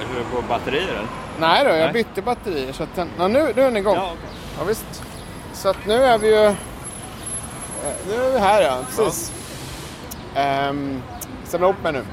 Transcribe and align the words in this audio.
Är 0.00 0.14
du 0.18 0.24
på 0.36 0.42
batterier 0.48 0.88
eller? 0.88 1.06
Nej 1.38 1.64
då, 1.64 1.70
jag 1.70 1.78
Nej. 1.78 1.92
bytte 1.92 2.22
batterier 2.22 2.72
så 2.72 2.82
att 2.82 2.94
den, 2.94 3.08
ja, 3.18 3.28
nu, 3.28 3.38
nu 3.42 3.48
är 3.48 3.54
den 3.54 3.76
igång. 3.76 3.94
Ja, 3.96 4.02
Ja, 4.02 4.12
okej. 4.56 4.68
visst. 4.68 5.02
Så 5.52 5.68
att 5.68 5.86
nu 5.86 5.94
är 5.94 6.18
vi 6.18 6.28
ju... 6.28 6.44
eh, 6.46 6.54
Nu 8.08 8.14
är 8.14 8.32
vi 8.32 8.38
här 8.38 8.62
ja, 8.62 8.78
precis. 8.96 9.32
Um, 10.70 11.02
samla 11.44 11.66
ihop 11.66 11.82
mig 11.82 11.92
nu. 11.92 12.04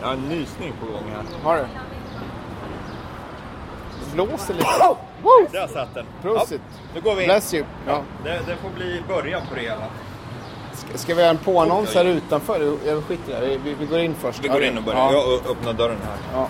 Jag 0.00 0.06
har 0.06 0.12
en 0.14 0.20
nysning 0.28 0.72
på 0.80 0.86
gång 0.86 1.02
här. 1.14 1.24
Har 1.44 1.56
du? 1.56 1.62
Det 4.10 4.14
blåser 4.26 4.54
lite. 4.54 4.66
Där 5.52 5.66
satt 5.66 5.94
den. 5.94 6.06
Prosit. 6.22 6.60
Ja, 6.72 6.78
nu 6.94 7.00
går 7.00 7.14
vi 7.14 7.22
in. 7.22 7.28
Bless 7.28 7.54
you. 7.54 7.64
Ja. 7.86 8.02
Det, 8.24 8.30
det 8.46 8.56
får 8.56 8.70
bli 8.70 9.02
början 9.08 9.42
på 9.48 9.54
det 9.54 9.60
hela. 9.60 9.86
Ska, 10.74 10.98
ska 10.98 11.14
vi 11.14 11.20
göra 11.20 11.30
en 11.30 11.38
påannons 11.38 11.94
här 11.94 12.04
utanför? 12.04 12.76
Jag 12.86 13.04
skiter 13.04 13.42
i 13.44 13.48
det. 13.48 13.58
Vi, 13.58 13.74
vi 13.74 13.86
går 13.86 13.98
in 13.98 14.14
först. 14.14 14.44
Vi 14.44 14.48
går 14.48 14.64
in 14.64 14.78
och 14.78 14.84
börjar. 14.84 14.98
Ja. 14.98 15.12
Jag 15.12 15.50
öppnar 15.50 15.72
dörren 15.72 15.98
här. 16.04 16.40
Ja. 16.40 16.48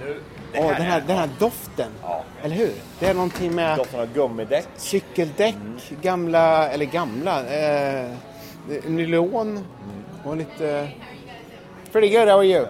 Nu, 0.00 0.20
det 0.52 0.58
Åh, 0.58 0.64
här 0.66 0.74
den, 0.78 0.82
här, 0.86 1.00
är- 1.00 1.04
den 1.06 1.16
här 1.16 1.28
doften. 1.38 1.90
Ja. 2.02 2.22
Eller 2.42 2.56
hur? 2.56 2.72
Det 2.98 3.06
är 3.06 3.14
någonting 3.14 3.54
med 3.54 3.78
Doften 3.78 4.00
av 4.00 4.06
gummidäck. 4.14 4.66
cykeldäck, 4.76 5.56
gamla, 6.02 6.68
eller 6.68 6.84
gamla, 6.84 7.46
eh, 7.46 8.10
nylon 8.86 9.64
och 10.24 10.36
lite... 10.36 10.88
Pretty 11.92 12.08
good, 12.18 12.28
how 12.28 12.38
are 12.38 12.44
you? 12.46 12.66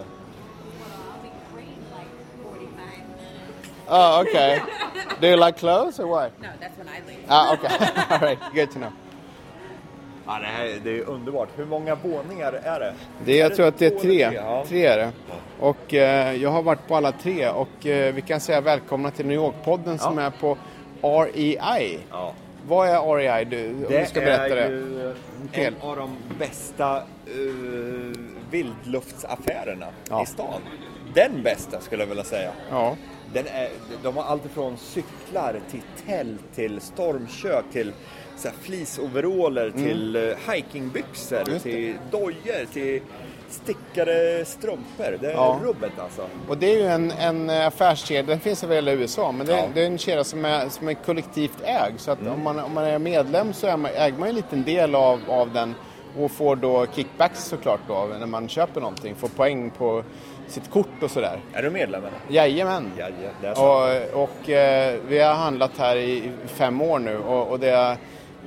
Oh, 3.90 4.20
okay. 4.20 4.60
Do 5.20 5.26
you 5.26 5.36
like 5.46 5.58
clothes 5.58 5.98
or 6.00 6.06
what? 6.06 6.32
No, 6.40 6.48
that's 6.60 6.78
when 6.78 6.88
I 6.88 7.00
leave. 7.08 7.24
Ah, 7.28 7.52
okay. 7.54 7.68
All 8.10 8.18
right, 8.20 8.38
good 8.54 8.70
to 8.70 8.78
know. 8.78 8.90
Ja, 10.26 10.38
det, 10.38 10.46
här, 10.46 10.78
det 10.84 10.90
är 10.98 11.02
underbart. 11.08 11.48
Hur 11.56 11.64
många 11.64 11.94
våningar 11.94 12.52
är 12.52 12.80
det? 12.80 12.94
Det, 13.24 13.36
jag 13.36 13.54
tror 13.54 13.66
att 13.66 13.78
det 13.78 13.86
är 13.86 13.98
tre. 13.98 14.30
Ja. 14.34 14.64
Tre 14.68 14.86
är 14.86 14.96
det. 14.98 15.12
Och 15.60 15.94
eh, 15.94 16.32
jag 16.36 16.50
har 16.50 16.62
varit 16.62 16.88
på 16.88 16.96
alla 16.96 17.12
tre 17.12 17.48
och 17.48 17.86
eh, 17.86 18.14
vi 18.14 18.20
kan 18.22 18.40
säga 18.40 18.60
välkomna 18.60 19.10
till 19.10 19.26
New 19.26 19.36
York-podden 19.36 19.98
som 19.98 20.18
Ja. 20.18 20.24
är 20.24 20.30
på 20.30 20.56
REI. 21.02 21.98
Ja. 22.10 22.32
Vad 22.68 22.88
är 22.88 23.14
REI 23.16 23.44
du, 23.44 23.68
om 23.70 23.84
Det 23.88 24.00
du 24.00 24.06
ska 24.06 24.20
berätta 24.20 24.46
är 24.48 24.56
det? 24.56 24.68
ju 24.68 25.14
Fel. 25.52 25.74
en 25.82 25.88
av 25.90 25.96
de 25.96 26.16
bästa 26.38 26.96
uh, 27.36 28.12
vildluftsaffärerna 28.50 29.86
Ja. 30.10 30.22
i 30.22 30.26
stan. 30.26 30.60
Den 31.14 31.42
bästa 31.42 31.80
skulle 31.80 32.02
jag 32.02 32.08
vilja 32.08 32.24
säga. 32.24 32.50
Ja. 32.70 32.96
Den 33.32 33.46
är, 33.46 33.68
de 34.02 34.16
har 34.16 34.24
allt 34.24 34.46
ifrån 34.46 34.76
cyklar 34.76 35.60
till 35.70 35.82
tält 36.06 36.40
till 36.54 36.80
stormkök 36.80 37.64
till 37.72 37.92
så 38.36 38.48
här 38.48 38.54
fleeceoveraller 38.62 39.70
till 39.70 40.16
uh, 40.16 40.52
hikingbyxor 40.52 41.48
Mm. 41.48 41.60
Till 41.60 41.94
dojor 42.10 42.72
till 42.72 43.02
stickade 43.48 44.44
strumpor. 44.44 45.18
Det 45.20 45.26
är 45.26 45.32
Ja. 45.32 45.60
rubbet 45.62 45.92
alltså. 45.98 46.26
Och 46.48 46.58
det 46.58 46.66
är 46.72 46.76
ju 46.76 46.86
en, 46.86 47.10
en 47.10 47.50
affärskedja, 47.50 48.22
den 48.22 48.40
finns 48.40 48.64
över 48.64 48.74
hela 48.74 48.92
USA, 48.92 49.32
men 49.32 49.46
det, 49.46 49.52
Ja. 49.52 49.64
det 49.74 49.82
är 49.82 49.86
en 49.86 49.98
kedja 49.98 50.24
som 50.24 50.44
är, 50.44 50.68
som 50.68 50.88
är 50.88 50.94
kollektivt 50.94 51.62
ägd. 51.64 51.94
Så 52.00 52.10
att 52.10 52.26
om, 52.26 52.42
man, 52.44 52.58
om 52.58 52.74
man 52.74 52.84
är 52.84 52.98
medlem 52.98 53.52
så 53.52 53.66
är 53.66 53.76
man, 53.76 53.90
äger 53.94 54.18
man 54.18 54.28
ju 54.28 54.30
en 54.30 54.36
liten 54.36 54.64
del 54.64 54.94
av, 54.94 55.20
av 55.28 55.52
den 55.52 55.74
och 56.18 56.30
får 56.30 56.56
då 56.56 56.86
kickbacks 56.94 57.44
såklart 57.44 57.80
då 57.88 58.08
när 58.18 58.26
man 58.26 58.48
köper 58.48 58.80
någonting. 58.80 59.14
Får 59.14 59.28
poäng 59.28 59.70
på 59.70 60.04
sitt 60.48 60.70
kort 60.70 61.02
och 61.02 61.10
sådär. 61.10 61.40
Är 61.52 61.62
du 61.62 61.70
medlem 61.70 62.04
eller? 62.04 62.18
Jajamän. 62.28 62.92
Ja, 62.98 63.08
ja, 63.22 63.30
det 63.40 63.46
är 63.46 63.54
så. 63.54 64.14
Och, 64.14 64.22
och 64.22 64.50
eh, 64.50 64.98
vi 65.08 65.18
har 65.18 65.34
handlat 65.34 65.78
här 65.78 65.96
i 65.96 66.32
fem 66.46 66.82
år 66.82 66.98
nu 66.98 67.18
och, 67.18 67.48
och 67.48 67.60
det, 67.60 67.70
är, 67.70 67.96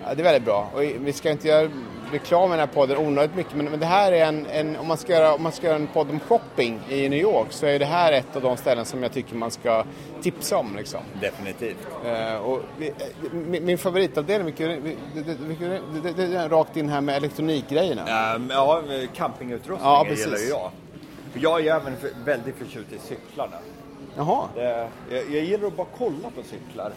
ja, 0.04 0.16
det 0.16 0.22
är 0.22 0.24
väldigt 0.24 0.46
bra. 0.46 0.70
Och 0.74 0.81
vi 0.81 1.14
ska 1.14 1.31
inte 1.31 1.48
göra 1.48 1.70
reklam 2.14 2.50
i 2.50 2.50
den 2.50 2.59
här 2.59 2.68
podden 2.68 2.98
onödigt 2.98 3.36
mycket 3.36 3.56
men, 3.56 3.66
men 3.66 3.80
det 3.80 3.86
här 3.86 4.12
är 4.12 4.26
en, 4.26 4.46
en 4.46 4.76
om, 4.76 4.88
man 4.88 4.98
ska 4.98 5.14
göra, 5.14 5.34
om 5.34 5.44
man 5.44 5.52
ska 5.52 5.68
göra 5.68 5.76
en 5.76 5.88
podd 5.88 6.09
om 6.09 6.20
shopping 6.20 6.80
i 6.90 7.09
New 7.09 7.20
York 7.20 7.48
så 7.50 7.66
är 7.66 7.80
det 7.80 7.86
här 7.86 8.14
ett 8.14 8.36
av 8.36 8.42
de 8.42 8.58
ställen 8.58 8.86
som 8.86 9.04
jag 9.04 9.12
tycker 9.12 9.36
man 9.36 9.52
ska 9.52 9.84
tipsa 10.22 10.58
om. 10.58 10.76
Liksom. 10.76 11.00
Definitivt. 11.22 11.88
Eh, 12.06 12.36
och 12.36 12.62
vi, 12.78 12.88
eh, 12.88 12.94
min, 13.31 13.66
min 13.66 13.78
favoritavdelning, 13.78 14.54
det, 14.58 14.64
är 16.36 16.50
rakt 16.50 16.78
in 16.78 16.90
här 16.90 17.02
med 17.02 17.16
elektronikgrejerna. 17.16 18.36
Um, 18.36 18.50
ja, 18.50 18.81
campingutrustning 19.14 19.90
Ja, 19.90 20.06
gillar 20.10 20.38
ju 20.38 20.50
jag. 20.50 20.72
Jag 21.34 21.68
är 21.68 21.75
även 21.75 21.96
väldigt 22.25 22.56
förtjust 22.56 22.94
i 22.94 23.00
cyklarna. 23.00 23.58
Jaha, 24.16 24.48
Det, 24.56 24.90
jag, 25.10 25.20
jag 25.31 25.44
gillar 25.44 25.68
att 25.68 25.78
bara 25.78 25.88
kolla 25.98 26.30
på 26.36 26.44
cyklar. 26.44 26.92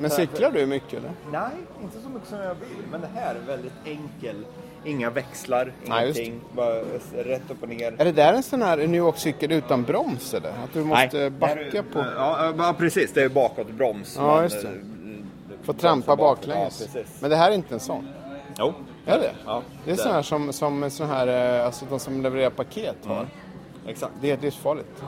Men 0.00 0.10
cyklar 0.10 0.50
du 0.50 0.66
mycket 0.66 0.92
eller? 0.98 1.10
Nej, 1.32 1.50
inte 1.82 2.00
så 2.00 2.08
mycket 2.08 2.28
som 2.28 2.38
jag 2.38 2.54
vill. 2.54 2.84
Men 2.90 3.00
det 3.00 3.08
här 3.14 3.34
är 3.34 3.40
väldigt 3.46 3.72
enkel. 3.84 4.36
Inga 4.84 5.10
växlar, 5.10 5.72
Nej, 5.86 6.02
ingenting. 6.04 6.40
Bara 6.56 6.74
rätt 7.14 7.50
upp 7.50 7.62
och 7.62 7.68
ner. 7.68 7.94
Är 7.98 8.04
det 8.04 8.12
där 8.12 8.32
en 8.32 8.42
sån 8.42 8.62
här 8.62 8.76
New 8.76 8.94
York-cykel 8.94 9.52
utan 9.52 9.82
broms 9.82 10.34
eller? 10.34 10.48
Att 10.50 10.72
du 10.72 10.84
måste 10.84 11.18
Nej, 11.18 11.30
backa 11.30 11.60
är- 11.78 11.82
på? 11.82 12.04
Ja, 12.58 12.74
precis. 12.78 13.12
Det 13.12 13.22
är 13.22 13.28
bakåtbromс. 13.28 14.14
Ja, 14.18 14.42
just 14.42 14.62
det. 14.62 14.68
eh, 14.68 14.74
Får 15.62 15.72
trampa 15.72 16.16
baklänges. 16.16 16.88
Ja. 16.94 17.00
Men 17.20 17.30
det 17.30 17.36
här 17.36 17.50
är 17.50 17.54
inte 17.54 17.74
en 17.74 17.80
sån. 17.80 18.08
Jo. 18.58 18.72
Är 19.06 19.18
det? 19.18 19.30
Ja, 19.46 19.62
Det 19.84 19.90
är 19.90 19.96
sån 19.96 20.12
här 20.12 20.22
som, 20.22 20.52
som 20.52 20.90
sån 20.90 21.08
här, 21.08 21.58
alltså 21.60 21.84
de 21.90 21.98
som 21.98 22.22
levererar 22.22 22.50
paket 22.50 22.96
har. 23.06 23.14
Mm. 23.16 23.26
Exakt. 23.86 24.12
Det 24.20 24.30
är 24.30 24.38
livsfarligt. 24.38 25.02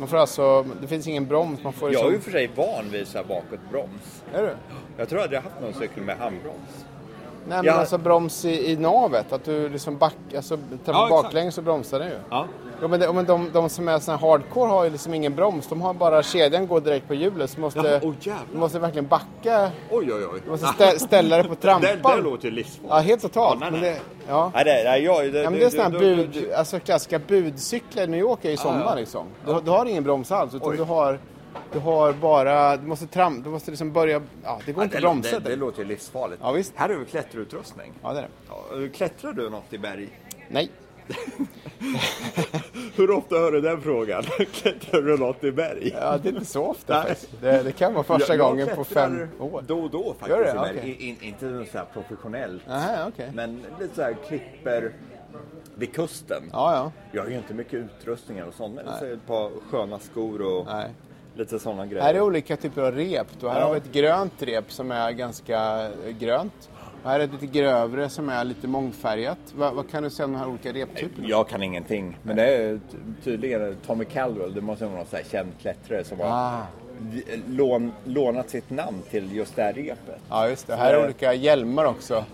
Man 0.00 0.08
får 0.08 0.16
alltså, 0.16 0.66
det 0.80 0.86
finns 0.86 1.06
ingen 1.06 1.26
broms, 1.26 1.62
man 1.62 1.72
får 1.72 1.92
Jag 1.92 2.02
är 2.02 2.06
ju 2.06 2.12
liksom... 2.12 2.32
för 2.32 2.38
sig 2.38 2.50
van 2.56 2.90
vid 2.90 3.06
bakåtbroms. 3.28 4.24
Är 4.34 4.42
du? 4.42 4.54
Jag 4.96 5.08
tror 5.08 5.20
att 5.20 5.32
jag 5.32 5.40
haft 5.40 5.60
någon 5.60 5.74
cykel 5.74 6.02
med 6.02 6.16
handbroms. 6.18 6.86
Nej 7.50 7.62
men 7.62 7.74
alltså 7.78 7.98
broms 7.98 8.44
i, 8.44 8.70
i 8.72 8.76
navet, 8.76 9.32
att 9.32 9.44
du 9.44 9.68
liksom 9.68 9.98
back, 9.98 10.16
alltså 10.36 10.56
trampar 10.84 11.16
Ja, 11.16 11.22
baklänges 11.22 11.54
så 11.54 11.62
bromsar 11.62 11.98
den 11.98 12.08
ju. 12.08 12.14
Ja. 12.30 12.46
Ja, 12.82 12.88
men, 12.88 13.00
det, 13.00 13.12
men 13.12 13.24
de, 13.24 13.50
de 13.52 13.68
som 13.68 13.88
är 13.88 13.98
såna 13.98 14.16
hardcore 14.16 14.68
har 14.70 14.84
ju 14.84 14.90
liksom 14.90 15.14
ingen 15.14 15.34
broms, 15.34 15.66
de 15.66 15.80
har 15.80 15.94
bara 15.94 16.22
kedjan 16.22 16.66
går 16.66 16.80
direkt 16.80 17.08
på 17.08 17.14
hjulet 17.14 17.50
så 17.50 17.60
måste, 17.60 17.80
åh, 18.02 18.14
jävlar. 18.20 18.44
du 18.52 18.58
måste 18.58 18.78
verkligen 18.78 19.06
backa, 19.06 19.70
Oj, 19.90 20.12
oj, 20.12 20.26
oj. 20.32 20.40
du 20.44 20.50
måste 20.50 20.66
stä, 20.66 20.98
ställa 20.98 21.36
dig 21.36 21.44
på 21.48 21.54
Det, 21.54 21.60
trampan. 21.60 22.16
det 22.16 22.22
låter 22.22 22.44
ju 22.44 22.50
livsfarligt. 22.50 22.90
Ja, 22.94 22.98
helt 22.98 23.22
totalt. 23.22 23.58
Ja, 23.60 23.70
nej, 23.70 23.80
nej. 23.80 23.90
det, 23.90 24.30
ja. 24.32 24.50
Nej, 24.54 24.64
det, 24.64 24.82
nej, 24.84 25.02
jag, 25.04 25.32
det, 25.32 25.38
Ja, 25.42 25.50
men 25.50 25.58
det 25.60 25.74
är 25.78 25.90
du- 25.90 25.98
bud, 25.98 26.52
alltså 26.56 26.78
klassiska 26.80 27.18
budcyklar 27.18 28.02
i 28.04 28.06
New 28.06 28.20
York 28.20 28.44
är 28.44 28.56
sådana 28.56 28.84
ja. 28.84 28.94
liksom. 28.94 29.26
Du, 29.46 29.60
du 29.64 29.70
har 29.70 29.86
ingen 29.86 30.04
broms 30.04 30.32
alls 30.32 30.54
utan 30.54 30.68
Oj. 30.70 30.76
du 30.76 30.82
har, 30.82 31.18
du 31.72 31.78
har 31.78 32.12
bara, 32.12 32.76
du 32.76 32.86
måste 32.86 33.06
tram, 33.06 33.42
du 33.42 33.50
måste 33.50 33.70
liksom 33.70 33.92
börja, 33.92 34.22
ja 34.44 34.60
det 34.66 34.72
går 34.72 34.82
Ja, 34.82 34.84
inte 34.84 34.96
att 34.96 35.02
bromsa 35.02 35.40
det, 35.40 35.50
det 35.50 35.56
låter 35.56 35.78
ju 35.82 35.84
livsfarligt. 35.88 36.40
Ja, 36.44 36.52
visst. 36.52 36.72
Här 36.76 36.88
har 36.88 36.96
vi 36.96 37.04
klätterutrustning. 37.04 37.92
Ja 38.02 38.12
det 38.12 38.18
är 38.18 38.22
det. 38.22 38.82
Ja, 38.82 38.88
klättrar 38.94 39.32
du 39.32 39.50
något 39.50 39.72
i 39.72 39.78
berg? 39.78 40.08
Nej. 40.48 40.70
Hur 42.96 43.10
ofta 43.10 43.34
hör 43.34 43.52
du 43.52 43.60
den 43.60 43.80
frågan? 43.80 44.22
klättrar 44.52 45.02
du 45.02 45.16
något 45.18 45.44
i 45.44 45.52
berg? 45.52 45.92
Ja 46.00 46.18
det 46.22 46.28
är 46.28 46.32
inte 46.32 46.44
så 46.44 46.64
ofta. 46.64 47.04
Det, 47.40 47.62
det 47.62 47.72
kan 47.72 47.94
vara 47.94 48.04
första 48.04 48.32
Jag- 48.36 48.40
jag 48.44 48.50
gången 48.50 48.68
på 48.76 48.84
klättrar 48.84 49.08
fem 49.08 49.28
år. 49.38 49.64
Då 49.66 49.80
och 49.80 49.90
då 49.90 50.04
faktiskt 50.18 50.28
Gör 50.28 50.44
det? 50.44 50.50
i 50.70 50.74
berg. 50.82 50.96
In, 51.08 51.16
inte 51.20 51.66
så 51.72 51.78
här 51.78 51.86
professionellt. 51.92 52.66
Nähä, 52.66 53.06
okej. 53.08 53.30
Men 53.34 53.62
lite 53.80 53.94
så 53.94 54.02
här 54.02 54.16
klipper 54.28 54.92
vid 55.74 55.94
kusten. 55.94 56.42
Ja, 56.52 56.74
ja. 56.74 56.92
Jag 57.12 57.22
har 57.22 57.30
ju 57.30 57.36
inte 57.36 57.54
mycket 57.54 57.74
utrustningar 57.74 58.44
och 58.44 58.54
sånt. 58.54 58.74
Men 58.74 58.98
så 58.98 59.04
ett 59.04 59.26
par 59.26 59.50
sköna 59.70 59.98
skor 59.98 60.42
och 60.42 60.66
Nej. 60.66 60.90
Lite 61.34 61.58
sådana 61.58 61.86
grejer. 61.86 62.02
Här 62.02 62.14
är 62.14 62.20
olika 62.20 62.56
typer 62.56 62.82
av 62.82 62.94
rep. 62.94 63.26
Då. 63.40 63.48
Här 63.48 63.60
Ja. 63.60 63.66
har 63.66 63.72
vi 63.72 63.78
ett 63.78 63.92
grönt 63.92 64.42
rep 64.42 64.72
som 64.72 64.90
är 64.90 65.10
ganska 65.12 65.82
eh, 66.06 66.10
grönt. 66.18 66.68
Och 67.02 67.10
här 67.10 67.20
är 67.20 67.24
ett 67.24 67.32
lite 67.32 67.46
grövre 67.46 68.08
som 68.08 68.28
är 68.28 68.44
lite 68.44 68.68
mångfärgat. 68.68 69.38
Va, 69.54 69.70
vad 69.74 69.90
kan 69.90 70.02
du 70.02 70.10
säga 70.10 70.26
om 70.26 70.32
de 70.32 70.38
här 70.38 70.48
olika 70.48 70.72
reptyperna? 70.72 71.28
Jag 71.28 71.48
kan 71.48 71.62
ingenting. 71.62 72.18
Men 72.22 72.36
det 72.36 72.42
är 72.56 72.80
ty- 72.90 72.96
tydligen 73.24 73.76
Tommy 73.86 74.04
Caldwell, 74.04 74.54
det 74.54 74.60
måste 74.60 74.84
vara 74.84 74.96
någon 74.96 75.06
så 75.06 75.16
här 75.16 75.24
känd 75.30 75.52
klättrare 75.60 76.04
som 76.04 76.20
har 76.20 76.26
Ah. 76.26 76.62
vi- 77.00 77.42
lån, 77.48 77.92
lånat 78.04 78.50
sitt 78.50 78.70
namn 78.70 79.02
till 79.10 79.36
just 79.36 79.56
det 79.56 79.62
här 79.62 79.72
repet. 79.72 80.20
Ja, 80.28 80.48
just 80.48 80.66
det. 80.66 80.76
Här 80.76 80.92
är 80.94 80.98
det- 80.98 81.04
olika 81.04 81.34
hjälmar 81.34 81.84
också. 81.84 82.24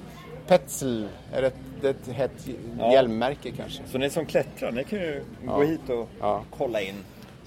Petzl 0.47 1.05
är 1.33 1.43
ett, 1.43 1.85
ett 1.85 2.09
hett 2.09 2.49
Ja. 2.79 2.93
hjälmmärke 2.93 3.51
kanske. 3.51 3.83
Så 3.87 3.99
ni 3.99 4.11
som 4.11 4.27
klättrar, 4.27 4.73
ni 4.73 4.85
kan 4.85 4.99
ju 4.99 5.23
gå 5.45 5.63
hit 5.63 5.91
och 5.91 6.09
Ja. 6.21 6.43
kolla 6.59 6.81
in. 6.81 6.95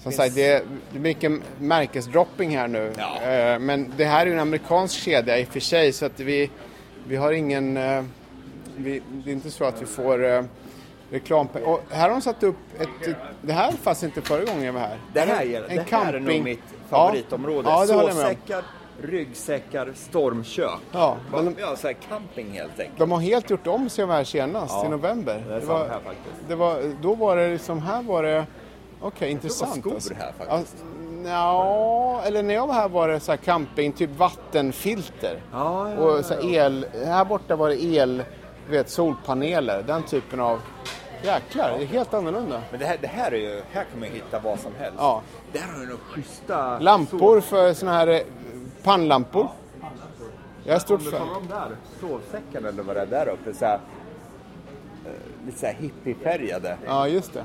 Som 0.02 0.12
sagt, 0.12 0.34
det 0.34 0.46
är, 0.46 0.62
det 0.92 0.98
mycket 0.98 1.32
märkesdropping 1.58 2.56
här 2.56 2.68
nu. 2.68 2.92
Ja. 2.98 3.30
Eh, 3.32 3.58
Men 3.58 3.92
det 3.96 4.04
här 4.04 4.22
är 4.22 4.26
ju 4.26 4.32
en 4.32 4.38
amerikansk 4.38 4.94
kedja 5.00 5.38
i 5.38 5.44
och 5.44 5.48
för 5.48 5.60
sig 5.60 5.92
så 5.92 6.06
att 6.06 6.20
vi, 6.20 6.50
vi 7.06 7.16
har 7.16 7.32
ingen... 7.32 7.76
eh, 7.76 8.04
Vi, 8.76 9.02
det 9.24 9.30
är 9.30 9.34
inte 9.34 9.50
så 9.50 9.64
att 9.64 9.82
vi 9.82 9.86
får 9.86 10.24
eh, 10.24 10.42
reklam. 11.10 11.46
Och 11.64 11.80
här 11.90 12.02
har 12.02 12.10
de 12.10 12.20
satt 12.20 12.42
upp 12.42 12.56
ett... 12.78 13.16
det 13.42 13.52
här 13.52 13.72
fanns 13.72 14.02
inte 14.04 14.20
förra 14.22 14.44
gången 14.44 14.62
jag 14.64 14.72
var 14.72 14.80
här. 14.80 14.98
Det 15.12 15.20
här, 15.20 15.46
är, 15.46 15.62
En 15.68 15.76
det 15.76 15.96
här 15.96 16.12
är 16.14 16.20
nog 16.20 16.42
mitt 16.44 16.58
Ja. 16.90 16.96
favoritområde. 17.06 17.68
Ja, 17.70 17.86
det 17.86 17.94
om. 17.94 18.00
Sovsäckar, 18.10 18.64
ryggsäckar, 19.02 19.92
stormkök. 19.94 20.70
Ja, 20.92 21.16
Bara- 21.32 21.42
men 21.42 21.54
de- 21.54 21.60
ja, 21.60 21.76
så 21.76 21.86
här 21.86 21.96
camping 22.08 22.50
helt 22.52 22.80
enkelt. 22.80 22.98
De 22.98 23.12
har 23.12 23.18
helt 23.20 23.50
gjort 23.50 23.66
om 23.66 23.88
sig 23.88 24.04
var 24.06 24.14
här 24.14 24.24
senast 24.24 24.74
Ja, 24.74 24.86
i 24.86 24.88
november. 24.88 25.44
det 25.48 25.54
är 25.54 25.60
var, 25.60 25.78
här 25.78 26.00
faktiskt. 26.00 26.48
Det 26.48 26.54
var, 26.54 26.80
då 27.02 27.14
var 27.14 27.36
det 27.36 27.48
liksom, 27.48 27.82
här 27.82 28.02
var 28.02 28.22
det 28.22 28.46
Okej, 29.00 29.30
intressant. 29.30 29.80
skor 29.80 29.94
alltså. 29.94 30.14
här 30.14 30.32
faktiskt. 30.38 30.76
Ja, 31.24 31.30
ja, 31.30 32.22
eller 32.24 32.42
när 32.42 32.54
jag 32.54 32.66
var 32.66 32.74
här 32.74 32.88
var 32.88 33.08
det 33.08 33.20
så 33.20 33.32
här 33.32 33.36
camping, 33.36 33.92
typ 33.92 34.10
vattenfilter. 34.16 35.42
Ja, 35.52 35.90
ja, 35.90 35.96
Och 35.98 36.24
så 36.24 36.34
här 36.34 36.54
el, 36.54 36.86
här 37.06 37.24
borta 37.24 37.56
var 37.56 37.68
det 37.68 37.82
el, 37.84 38.22
vet, 38.70 38.90
solpaneler, 38.90 39.82
den 39.86 40.02
typen 40.02 40.40
av... 40.40 40.60
Jäklar, 41.22 41.74
det 41.78 41.84
är 41.84 41.86
helt 41.86 42.14
annorlunda. 42.14 42.62
Men 42.70 42.80
det 42.80 42.86
här, 42.86 42.98
det 43.00 43.06
här 43.06 43.32
är 43.32 43.36
ju, 43.36 43.62
här 43.72 43.84
kan 43.84 44.00
man 44.00 44.08
ju 44.08 44.14
hitta 44.14 44.38
vad 44.40 44.60
som 44.60 44.72
helst. 44.78 44.96
Ja. 44.98 45.22
Där 45.52 45.60
har 45.60 45.80
du 45.80 45.86
några 45.86 45.98
schyssta... 46.00 46.78
Lampor 46.78 47.40
för 47.40 47.72
såna 47.72 47.92
här 47.92 48.06
eh, 48.06 48.20
pannlampor. 48.82 49.48
Jag 50.64 50.70
är 50.70 50.74
Om 50.74 50.80
stort 50.80 51.04
du 51.04 51.10
fan. 51.10 51.28
de 51.34 51.48
där 51.48 51.76
sovsäckarna 52.00 52.68
eller 52.68 52.82
vad 52.82 52.96
det 52.96 53.02
är 53.02 53.06
där 53.06 53.28
uppe, 53.28 53.54
så 53.54 53.64
här, 53.64 53.80
eh, 55.06 55.46
lite 55.46 55.58
så 55.58 55.66
här 55.66 55.72
hippiefärgade. 55.74 56.76
Ja, 56.86 57.08
just 57.08 57.32
det. 57.32 57.44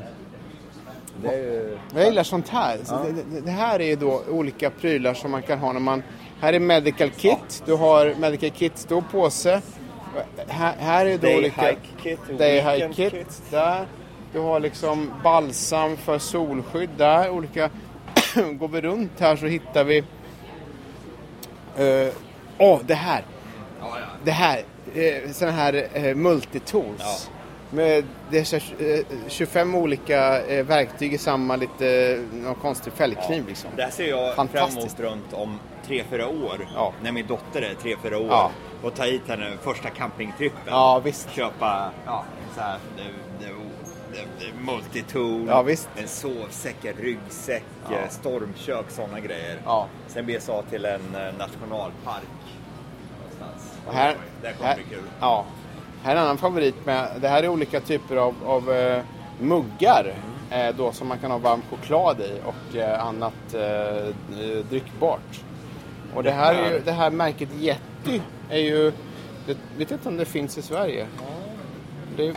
Det 1.22 1.28
är 1.28 1.38
ju... 1.38 1.78
Jag 1.96 2.06
gillar 2.06 2.24
sånt 2.24 2.50
här. 2.50 2.78
Så 2.84 3.04
det, 3.04 3.12
det, 3.12 3.42
det 3.42 3.52
här 3.52 3.80
är 3.82 3.86
ju 3.86 3.96
då 3.96 4.22
olika 4.30 4.70
prylar 4.70 5.14
som 5.14 5.32
man 5.32 5.42
kan 5.42 5.60
ha 5.60 5.74
när 5.74 5.80
man... 5.80 6.04
Här 6.40 6.54
är 6.54 6.60
medical 6.60 7.10
kit. 7.10 7.64
Du 7.66 7.74
har 7.74 8.16
medical 8.20 8.50
kit, 8.50 8.78
stor 8.78 9.04
påse. 9.12 9.62
Här, 10.48 10.76
här 10.80 11.06
är 11.06 11.18
då 11.18 11.28
Day 11.28 11.38
olika... 11.38 11.68
hike 11.68 11.80
kit, 12.04 12.20
Day 12.38 12.62
hike 12.62 12.94
kit. 12.94 13.12
kit. 13.12 13.42
Där. 13.52 13.86
Du 14.34 14.40
har 14.40 14.60
liksom 14.60 15.12
balsam 15.24 15.98
för 15.98 16.20
solskydd 16.20 16.90
där. 16.98 17.30
Olika... 17.30 17.70
Går 18.36 18.68
vi 18.68 18.82
runt 18.82 19.20
här 19.20 19.36
så 19.36 19.46
hittar 19.46 19.84
vi... 19.84 20.04
Åh, 22.58 22.76
oh, 22.76 22.80
det 22.86 22.96
här! 22.96 23.24
Det 24.24 24.32
här! 24.32 24.64
Eh, 24.96 25.32
såna 25.32 25.52
här 25.52 25.88
eh, 25.94 26.16
multitools. 26.16 27.00
Ja. 27.00 27.35
Med, 27.70 28.04
det 28.30 28.40
är 28.40 28.44
så, 28.44 28.56
här, 28.56 28.96
eh, 29.00 29.06
25 29.28 29.76
olika 29.76 30.42
eh, 30.46 30.66
verktyg 30.66 31.14
i 31.14 31.18
samma 31.18 31.56
lite, 31.56 31.88
eh, 31.88 32.20
någon 32.44 32.56
konstig 32.56 32.94
fällkniv 32.94 33.48
liksom. 33.48 33.70
Det 33.76 33.84
här 33.84 33.92
ser 33.92 34.10
jag 34.10 34.36
fram 34.36 34.48
emot 34.70 35.00
runt 35.00 35.34
om 35.34 35.60
tre 35.86 36.04
fyra 36.10 36.28
år. 36.28 36.68
Ja. 36.76 36.94
När 37.04 37.12
min 37.12 37.28
dotter 37.28 37.62
är 37.62 37.74
tre 37.82 37.96
fyra 38.04 38.18
år. 38.18 38.28
Ja. 38.30 38.52
Och 38.84 38.96
ta 38.96 39.04
hit 39.04 39.22
henne 39.28 39.52
första 39.62 39.90
campingtrippen. 39.90 40.60
Ja, 40.66 41.00
visst. 41.04 41.30
Köpa, 41.32 41.92
ja, 42.06 42.24
så 42.56 42.62
här, 42.62 42.78
det, 42.98 43.04
det, 43.46 43.54
det, 44.40 44.64
multitool. 44.72 45.46
Ja, 45.48 45.62
visst. 45.62 45.90
En 45.96 46.08
sovsäck, 46.08 46.86
en 46.86 46.94
ryggsäck, 46.94 47.64
Ja. 47.90 47.96
eh, 47.98 48.10
stormkök, 48.10 48.86
sådana 48.90 49.20
grejer. 49.20 49.60
Ja. 49.66 49.88
Sen 50.08 50.26
besa 50.26 50.62
till 50.62 50.86
en 50.86 51.02
nationalpark. 51.38 52.24
Någonstans. 53.20 53.72
Och 53.88 53.94
här, 53.94 54.16
Det 54.42 54.54
kommer 54.54 54.70
här, 54.70 54.76
bli 54.76 54.84
kul. 54.90 55.04
ja, 55.20 55.46
här 56.06 56.12
är 56.16 56.16
en 56.20 56.24
annan 56.24 56.38
favorit 56.38 56.86
med, 56.86 57.08
det 57.22 57.28
här 57.28 57.44
är 57.44 57.50
olika 57.50 57.80
typer 57.80 58.16
av, 58.16 58.36
av 58.46 58.72
eh, 58.72 59.02
muggar 59.40 60.14
eh, 60.52 60.76
då 60.78 60.92
som 60.92 61.08
man 61.08 61.18
kan 61.18 61.32
ha 61.32 61.38
varm 61.38 61.62
choklad 61.70 62.22
i 62.22 62.42
och 62.46 62.76
eh, 62.78 63.06
annat 63.08 63.54
eh, 63.54 64.16
dryckbart. 64.70 65.42
Och 66.16 66.24
det 66.24 66.32
här, 66.32 66.56
är 66.56 66.72
ju, 66.72 66.80
det 66.86 66.92
här 66.92 67.10
märket 67.12 67.50
Yeti 67.60 68.22
är 68.50 68.60
ju, 68.60 68.92
det, 69.48 69.58
vet 69.78 69.92
inte 69.92 70.10
om 70.10 70.18
det 70.18 70.26
finns 70.26 70.58
i 70.58 70.62
Sverige. 70.62 71.08
Det, 72.18 72.34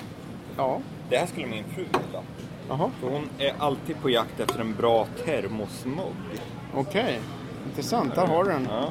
ja, 0.56 0.80
Det 1.10 1.16
här 1.16 1.26
skulle 1.26 1.46
min 1.46 1.64
fru 1.64 1.82
gilla. 1.82 2.22
jaha, 2.68 2.90
För 3.00 3.08
hon 3.10 3.28
är 3.38 3.52
alltid 3.58 4.00
på 4.02 4.10
jakt 4.10 4.40
efter 4.40 4.60
en 4.60 4.74
bra 4.74 5.06
termosmugg. 5.24 6.14
okej. 6.74 7.20
Intressant, 7.66 8.14
där 8.14 8.26
har 8.26 8.44
du 8.44 8.50
den. 8.50 8.68
Ja. 8.70 8.88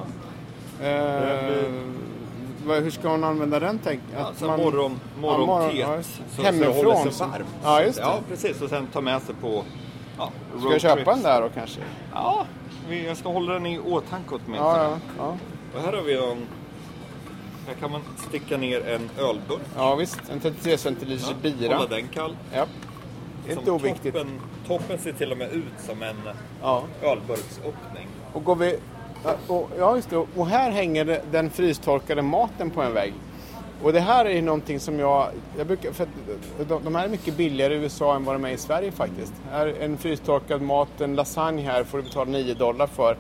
Eh, 0.88 1.64
hur 2.76 2.92
ska 2.92 3.08
hon 3.10 3.24
använda 3.24 3.60
den? 3.60 3.80
Tänk, 3.84 4.02
Alltså 4.18 4.46
man- 4.46 4.60
morgon, 4.60 5.00
Ja, 5.16 5.22
morgon, 5.22 5.76
ja, 5.78 5.96
just 5.96 6.18
det. 6.18 6.24
så, 6.30 6.36
så 6.36 6.42
Hemifrån, 6.42 6.76
det 6.76 6.84
håller 6.84 7.04
sig 7.04 7.12
så- 7.14 7.26
varmt. 7.26 7.48
Ja, 7.64 7.82
just 7.84 7.98
det. 7.98 8.02
Ja, 8.04 8.20
precis. 8.30 8.62
Och 8.62 8.70
sen 8.70 8.88
ta 8.88 9.02
med 9.02 9.22
sig 9.22 9.36
på 9.42 9.64
ja, 10.18 10.32
Ska 10.60 10.72
jag 10.72 10.82
köpa 10.82 11.12
den 11.14 11.24
där 11.24 11.42
då 11.42 11.50
kanske? 11.50 11.80
Ja, 12.14 12.46
jag 13.08 13.18
ska 13.18 13.30
hålla 13.30 13.54
den 13.54 13.66
i 13.66 13.80
åtanke 13.80 14.30
åtminstone. 14.36 14.58
Ja, 14.60 14.84
ja, 14.84 14.98
ja. 15.18 15.38
Och 15.76 15.82
här 15.86 15.94
har 15.94 16.02
vi 16.04 16.18
en... 16.18 16.48
Här 17.68 17.74
kan 17.74 17.92
man 17.92 18.02
sticka 18.30 18.58
ner 18.58 18.88
en 18.88 19.10
ölburk. 19.18 19.62
ja 19.78 19.96
visst. 19.96 20.20
En 20.32 20.40
33 20.40 20.78
centiliters 20.78 21.34
bira. 21.42 21.76
Hålla 21.78 21.90
den 21.90 22.08
kall. 22.08 22.36
Ja. 22.54 22.66
Som 23.50 23.60
inte 23.60 23.72
oviktigt. 23.72 24.14
Toppen, 24.16 24.42
toppen 24.68 24.98
ser 25.00 25.14
till 25.14 25.32
och 25.32 25.38
med 25.38 25.52
ut 25.52 25.64
som 25.86 26.04
en 26.04 26.16
Ja. 26.62 26.84
ölburksöppning. 27.02 28.08
Och 28.34 28.44
går 28.44 28.56
vi... 28.56 28.80
Och, 29.48 29.70
ja, 29.80 29.96
just 29.96 30.10
det. 30.10 30.18
Och 30.18 30.48
här 30.48 30.72
hänger 30.72 31.22
den 31.32 31.50
frystorkade 31.50 32.22
maten 32.22 32.70
på 32.70 32.82
en 32.82 32.94
vägg. 32.94 33.14
Och 33.84 33.94
det 33.94 34.00
här 34.00 34.26
är 34.26 34.42
någonting 34.42 34.80
som 34.80 35.00
jag... 35.00 35.28
jag 35.58 35.68
brukar, 35.68 35.92
för 35.92 36.08
de, 36.68 36.84
de 36.84 36.96
här 36.96 37.06
är 37.06 37.10
mycket 37.10 37.38
billigare 37.38 37.74
i 37.74 37.78
USA 37.78 38.16
än 38.16 38.26
vad 38.26 38.36
de 38.36 38.46
är 38.46 38.50
i 38.50 38.58
Sverige 38.58 38.92
faktiskt. 38.92 39.34
Här, 39.52 39.74
en 39.82 39.98
frystorkad 39.98 40.62
mat, 40.62 41.02
en 41.02 41.16
lasagne 41.16 41.62
här 41.62 41.84
får 41.84 41.98
du 41.98 42.04
betala 42.04 42.32
9 42.32 42.54
dollar 42.54 42.88
för. 42.88 43.12
Eh, 43.12 43.18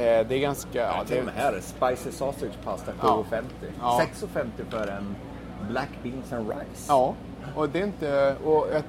det 0.00 0.32
är 0.34 0.38
ganska... 0.38 0.78
Ja, 0.80 0.92
Ja, 0.96 1.02
det, 1.02 1.08
till 1.08 1.18
och 1.18 1.24
med 1.24 1.34
här, 1.34 1.60
spicy 1.60 2.10
sausage 2.16 2.52
pasta 2.64 2.92
Ja. 3.02 3.24
7,50. 3.30 3.42
Ja. 3.80 4.00
6,50 4.24 4.44
för 4.70 4.86
en 4.86 5.16
black 5.70 5.88
beans 6.02 6.32
and 6.32 6.48
rice. 6.48 6.84
Ja, 6.88 7.14
och 7.56 7.68
det 7.68 7.78
är 7.80 7.84
inte, 7.84 8.36
och 8.44 8.72
ett- 8.72 8.84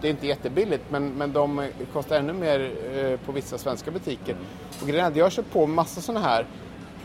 det 0.00 0.06
är 0.08 0.10
inte 0.10 0.26
jättebilligt 0.26 0.84
men, 0.90 1.08
men 1.08 1.32
de 1.32 1.68
kostar 1.92 2.16
ännu 2.16 2.32
mer 2.32 2.70
eh, 2.94 3.18
på 3.26 3.32
vissa 3.32 3.58
svenska 3.58 3.90
butiker. 3.90 4.36
Och 4.82 4.88
grejen 4.88 5.04
är 5.06 5.10
att 5.10 5.16
jag 5.16 5.24
har 5.24 5.30
köpt 5.30 5.52
på 5.52 5.66
massa 5.66 6.00
sådana 6.00 6.26
här 6.26 6.46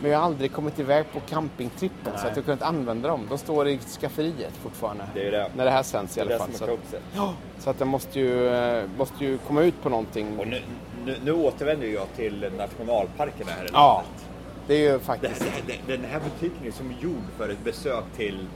men 0.00 0.10
jag 0.10 0.18
har 0.18 0.26
aldrig 0.26 0.52
kommit 0.52 0.78
iväg 0.78 1.04
på 1.12 1.20
campingtrippen 1.20 2.12
så 2.18 2.26
att 2.26 2.36
jag 2.36 2.44
kunnat 2.44 2.62
använda 2.62 3.08
dem. 3.08 3.26
De 3.28 3.38
står 3.38 3.68
i 3.68 3.78
skafferiet 3.78 4.52
fortfarande. 4.62 5.04
Det 5.14 5.30
det. 5.30 5.50
När 5.56 5.64
det 5.64 5.70
här 5.70 5.82
sänds 5.82 6.18
i 6.18 6.20
alla 6.20 6.38
fall. 6.38 6.52
Så 6.52 6.78
ja, 7.16 7.34
så 7.58 7.70
att 7.70 7.78
den 7.78 7.88
måste 7.88 8.20
ju, 8.20 8.48
eh, 8.48 8.84
måste 8.98 9.24
ju 9.24 9.38
komma 9.38 9.62
ut 9.62 9.82
på 9.82 9.88
någonting. 9.88 10.38
Och 10.38 10.46
nu, 10.48 10.60
nu, 11.04 11.16
nu 11.24 11.32
återvänder 11.32 11.86
jag 11.86 12.06
till 12.16 12.50
nationalparkerna 12.58 13.50
här 13.50 13.64
i 13.64 13.68
Ja, 13.72 13.94
landet. 14.04 14.26
det 14.66 14.74
är 14.74 14.92
ju 14.92 14.98
faktiskt... 14.98 15.40
det, 15.66 15.72
det, 15.86 15.96
den 15.96 16.04
här 16.10 16.20
butiken 16.20 16.66
är 16.66 16.70
som 16.70 16.94
gjord 17.00 17.24
för 17.38 17.48
ett 17.48 17.64
besök 17.64 18.04
till 18.16 18.46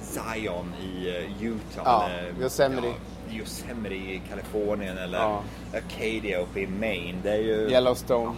Zion 0.00 0.72
i 0.82 1.08
eh, 1.08 1.42
Utah. 1.46 1.82
Ja, 1.84 2.08
eller, 2.08 2.42
Yosemite. 2.42 2.86
Ja, 2.86 3.34
Yosemite 3.38 3.94
i 3.94 4.22
Kalifornien 4.30 4.98
eller 4.98 5.18
Ja. 5.18 5.42
Acadia 5.74 6.38
uppe 6.40 6.60
i 6.60 6.66
Maine. 6.66 7.16
Det 7.22 7.30
är 7.30 7.36
ju... 7.42 7.70
Yellowstone. 7.70 8.32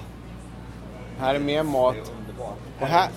Här 1.21 1.35
är 1.35 1.39
mer 1.39 1.63
mat. 1.63 1.95
Det 1.95 2.01
är 2.01 2.15
underbart. 2.19 2.57
Och 2.81 2.87
Här, 2.87 3.09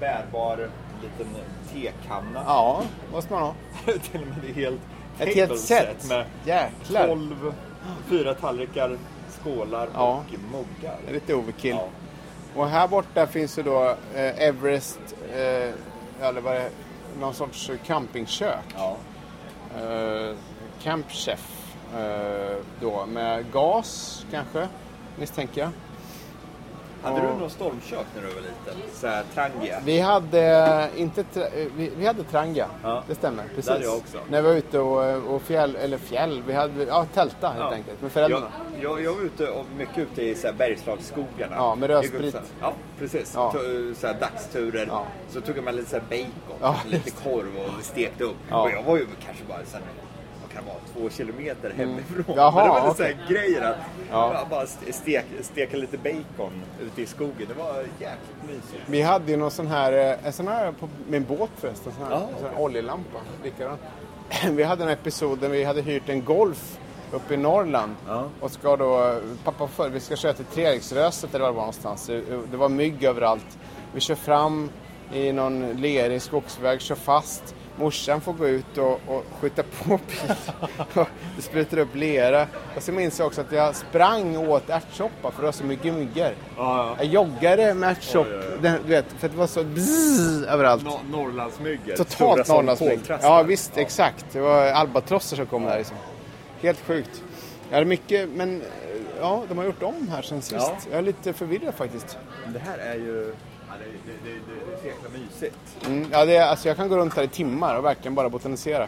bärbar 0.00 0.68
liten 1.02 1.34
tekanna. 1.72 2.42
Ja, 2.46 2.82
måste 3.12 3.32
man 3.32 3.42
ha. 3.42 3.54
till 3.84 4.20
och 4.20 4.26
med 4.26 4.36
det 4.46 4.52
helt 4.52 4.80
Ett 5.18 5.34
helt 5.34 5.58
set. 5.60 6.08
med 6.08 6.24
Jäklar. 6.44 7.06
12, 7.06 7.54
fyra 8.06 8.34
tallrikar, 8.34 8.98
skålar 9.42 9.88
Ja. 9.94 10.22
och 10.28 10.38
muggar. 10.52 10.96
Lite 11.12 11.34
overkill. 11.34 11.76
Ja. 11.76 11.88
Och 12.54 12.68
här 12.68 12.88
borta 12.88 13.26
finns 13.26 13.58
ju 13.58 13.62
då 13.62 13.88
eh, 14.14 14.42
Everest, 14.48 15.00
eh, 15.34 15.38
eller 16.26 16.40
vad 16.40 16.54
det 16.54 16.60
är, 16.60 16.70
någon 17.20 17.34
sorts 17.34 17.70
campingkök. 17.86 18.64
Ja. 18.76 18.96
Eh, 19.80 20.36
Camp 20.82 21.10
Chef. 21.10 21.72
Eh, 21.96 22.56
då 22.80 23.06
med 23.06 23.52
gas 23.52 24.24
kanske, 24.30 24.68
misstänker 25.16 25.60
jag. 25.60 25.70
Hade 27.02 27.20
du 27.20 27.26
någon 27.26 27.50
stormkök 27.50 28.06
när 28.14 28.22
du 28.22 28.28
var 28.28 28.40
liten? 28.40 28.90
Så 28.94 29.06
här 29.06 29.24
Trangia? 29.34 29.78
Vi 29.84 30.00
hade 30.00 30.88
inte 30.96 31.22
tra- 31.22 31.60
eh, 31.62 31.66
vi, 31.76 31.90
vi 31.96 32.06
hade 32.06 32.24
Tranga, 32.24 32.66
Ja. 32.82 33.02
det 33.08 33.14
stämmer. 33.14 33.44
Precis. 33.54 33.70
hade 33.70 33.84
jag 33.84 33.96
också. 33.96 34.18
När 34.30 34.42
vi 34.42 34.48
var 34.48 34.54
ute 34.54 34.78
och, 34.78 35.34
och 35.34 35.42
fjäll, 35.42 35.76
eller 35.76 35.98
fjäll, 35.98 36.42
vi 36.46 36.52
hade 36.52 36.84
ja, 36.84 37.06
tälta 37.14 37.48
helt 37.48 37.58
Ja. 37.60 37.72
enkelt 37.72 38.02
med 38.02 38.12
föräldrarna. 38.12 38.46
Jag, 38.80 38.90
jag, 38.90 39.02
jag 39.02 39.12
var 39.14 39.22
ute 39.22 39.48
och 39.50 39.64
mycket 39.78 39.98
ute 39.98 40.22
i 40.22 40.34
så 40.34 40.46
här 40.46 40.54
Bergslagsskogarna. 40.54 41.56
Ja, 41.56 41.74
med 41.74 41.90
rödsprit. 41.90 42.36
Ja, 42.60 42.72
precis. 42.98 43.32
Ja. 43.34 43.52
Så 43.96 44.06
här 44.06 44.16
dagsturer. 44.20 44.86
Ja. 44.90 45.06
Så 45.30 45.40
tog 45.40 45.62
med 45.62 45.74
lite 45.74 45.90
så 45.90 45.96
här 45.96 46.04
bacon, 46.60 46.74
lite 46.90 47.10
korv 47.10 47.56
och 47.78 47.84
stekte 47.84 48.24
upp. 48.24 48.36
Och 48.50 48.70
jag 48.70 48.82
var 48.82 48.96
ju 48.96 49.06
kanske 49.26 49.44
bara 49.48 49.58
så 49.66 49.76
här, 49.76 49.82
kan 50.54 50.64
vara, 50.64 50.76
två 50.94 51.10
kilometer 51.16 51.70
hemifrån. 51.76 52.24
Mm. 52.24 52.36
Jaha, 52.36 52.54
Men 52.54 52.64
det 52.64 52.68
var 52.70 52.88
lite 52.88 52.90
okej. 53.02 53.16
så 53.16 53.22
här 53.22 53.28
grejer 53.28 53.62
att 53.62 53.76
Ja. 54.10 54.46
bara 54.50 54.64
ste- 54.64 54.92
stek, 54.92 55.24
steka 55.40 55.76
lite 55.76 55.98
bacon 55.98 56.52
ute 56.82 57.02
i 57.02 57.06
skogen. 57.06 57.46
Det 57.48 57.54
var 57.54 57.76
jäkligt 57.78 58.42
mysigt. 58.46 58.82
Vi 58.86 59.02
hade 59.02 59.30
ju 59.30 59.36
någon 59.36 59.50
sån 59.50 59.66
här, 59.66 59.92
eh, 59.92 60.26
en 60.26 60.32
sån 60.32 60.48
här 60.48 60.72
på 60.72 60.88
min 61.08 61.24
båt 61.24 61.50
förresten, 61.56 61.92
sån 61.92 62.04
här, 62.04 62.10
Ja, 62.10 62.20
en 62.32 62.38
sån 62.40 62.50
här 62.54 62.60
oljelampa. 62.62 63.18
Likadan. 63.44 63.78
Vi 64.56 64.62
hade 64.62 64.84
en 64.84 64.90
episod 64.90 65.38
där 65.38 65.48
vi 65.48 65.64
hade 65.64 65.82
hyrt 65.82 66.08
en 66.08 66.24
Golf 66.24 66.78
uppe 67.12 67.34
i 67.34 67.36
Norrland. 67.36 67.94
Ja. 68.08 68.24
Och 68.40 68.50
ska 68.50 68.76
då, 68.76 69.20
pappa 69.44 69.66
för, 69.66 69.88
vi 69.88 70.00
ska 70.00 70.16
köra 70.16 70.32
till 70.32 70.44
Treriksröset 70.44 71.34
eller 71.34 71.40
var 71.44 71.48
det 71.50 71.54
var 71.56 71.62
någonstans. 71.62 72.06
Det- 72.06 72.22
Det 72.50 72.56
var 72.56 72.68
mygg 72.68 73.04
överallt. 73.04 73.58
Vi 73.94 74.00
kör 74.00 74.14
fram 74.14 74.70
i 75.12 75.32
någon 75.32 75.72
lerig 75.72 76.22
skogsväg, 76.22 76.80
kör 76.80 76.94
fast. 76.94 77.54
Morsan 77.76 78.20
får 78.20 78.32
gå 78.32 78.48
ut 78.48 78.78
och, 78.78 79.00
och 79.06 79.24
skjuta 79.40 79.62
på 79.62 79.84
bilen. 80.08 81.06
Det 81.36 81.42
sprutar 81.42 81.78
upp 81.78 81.94
lera. 81.94 82.46
Och 82.76 82.82
så 82.82 82.92
minns 82.92 83.18
jag 83.18 83.26
också 83.26 83.40
att 83.40 83.52
jag 83.52 83.76
sprang 83.76 84.36
och 84.36 84.48
åt 84.50 84.70
ärtsoppa 84.70 85.30
för 85.30 85.40
det 85.40 85.44
var 85.46 85.52
så 85.52 85.64
mycket 85.64 85.94
myggor. 85.94 86.30
Ja, 86.56 86.94
Jag 86.98 87.06
joggade 87.06 87.74
med 87.74 87.90
ärtsopp, 87.90 88.26
Oj, 88.30 88.36
oj, 88.38 88.44
oj. 88.52 88.58
den- 88.62 88.78
du 88.82 88.88
vet, 88.88 89.04
för 89.18 89.28
det 89.28 89.36
var 89.36 89.46
så 89.46 89.64
bzzz 89.64 90.44
överallt. 90.46 90.84
No 90.84 91.00
Norrlandsmyggor. 91.10 91.96
Totalt 91.96 92.46
som 92.46 92.56
Norrlandsmygg. 92.56 92.90
koltrastar. 92.90 93.28
Ja 93.28 93.42
visst, 93.42 93.76
exakt. 93.76 94.26
Det 94.32 94.40
var 94.40 94.66
albatrosser 94.66 95.36
som 95.36 95.46
kom 95.46 95.64
där 95.64 95.78
liksom. 95.78 95.96
Helt 96.60 96.80
sjukt. 96.86 97.22
Ja, 97.70 97.76
det 97.76 97.82
är 97.82 97.84
mycket, 97.84 98.28
men 98.28 98.62
ja, 99.20 99.42
de 99.48 99.58
har 99.58 99.64
gjort 99.64 99.82
om 99.82 100.08
här 100.10 100.22
sen 100.22 100.42
sist. 100.42 100.54
Ja. 100.70 100.76
Jag 100.90 100.98
är 100.98 101.02
lite 101.02 101.32
förvirrad 101.32 101.74
faktiskt. 101.74 102.18
Det 102.52 102.58
här 102.58 102.78
är 102.78 102.94
ju... 102.94 103.34
Det, 103.78 104.12
det, 104.12 104.30
det, 104.30 104.36
det 104.66 104.72
är 104.72 104.76
så 104.80 104.86
jäkla 104.86 105.08
mysigt. 105.18 105.86
Mm, 105.86 106.06
ja, 106.12 106.24
det 106.24 106.36
är, 106.36 106.46
alltså 106.46 106.68
jag 106.68 106.76
kan 106.76 106.88
gå 106.88 106.96
runt 106.96 107.14
här 107.14 107.22
i 107.22 107.28
timmar 107.28 107.78
och 107.78 107.84
verkligen 107.84 108.14
bara 108.14 108.28
botanisera. 108.28 108.86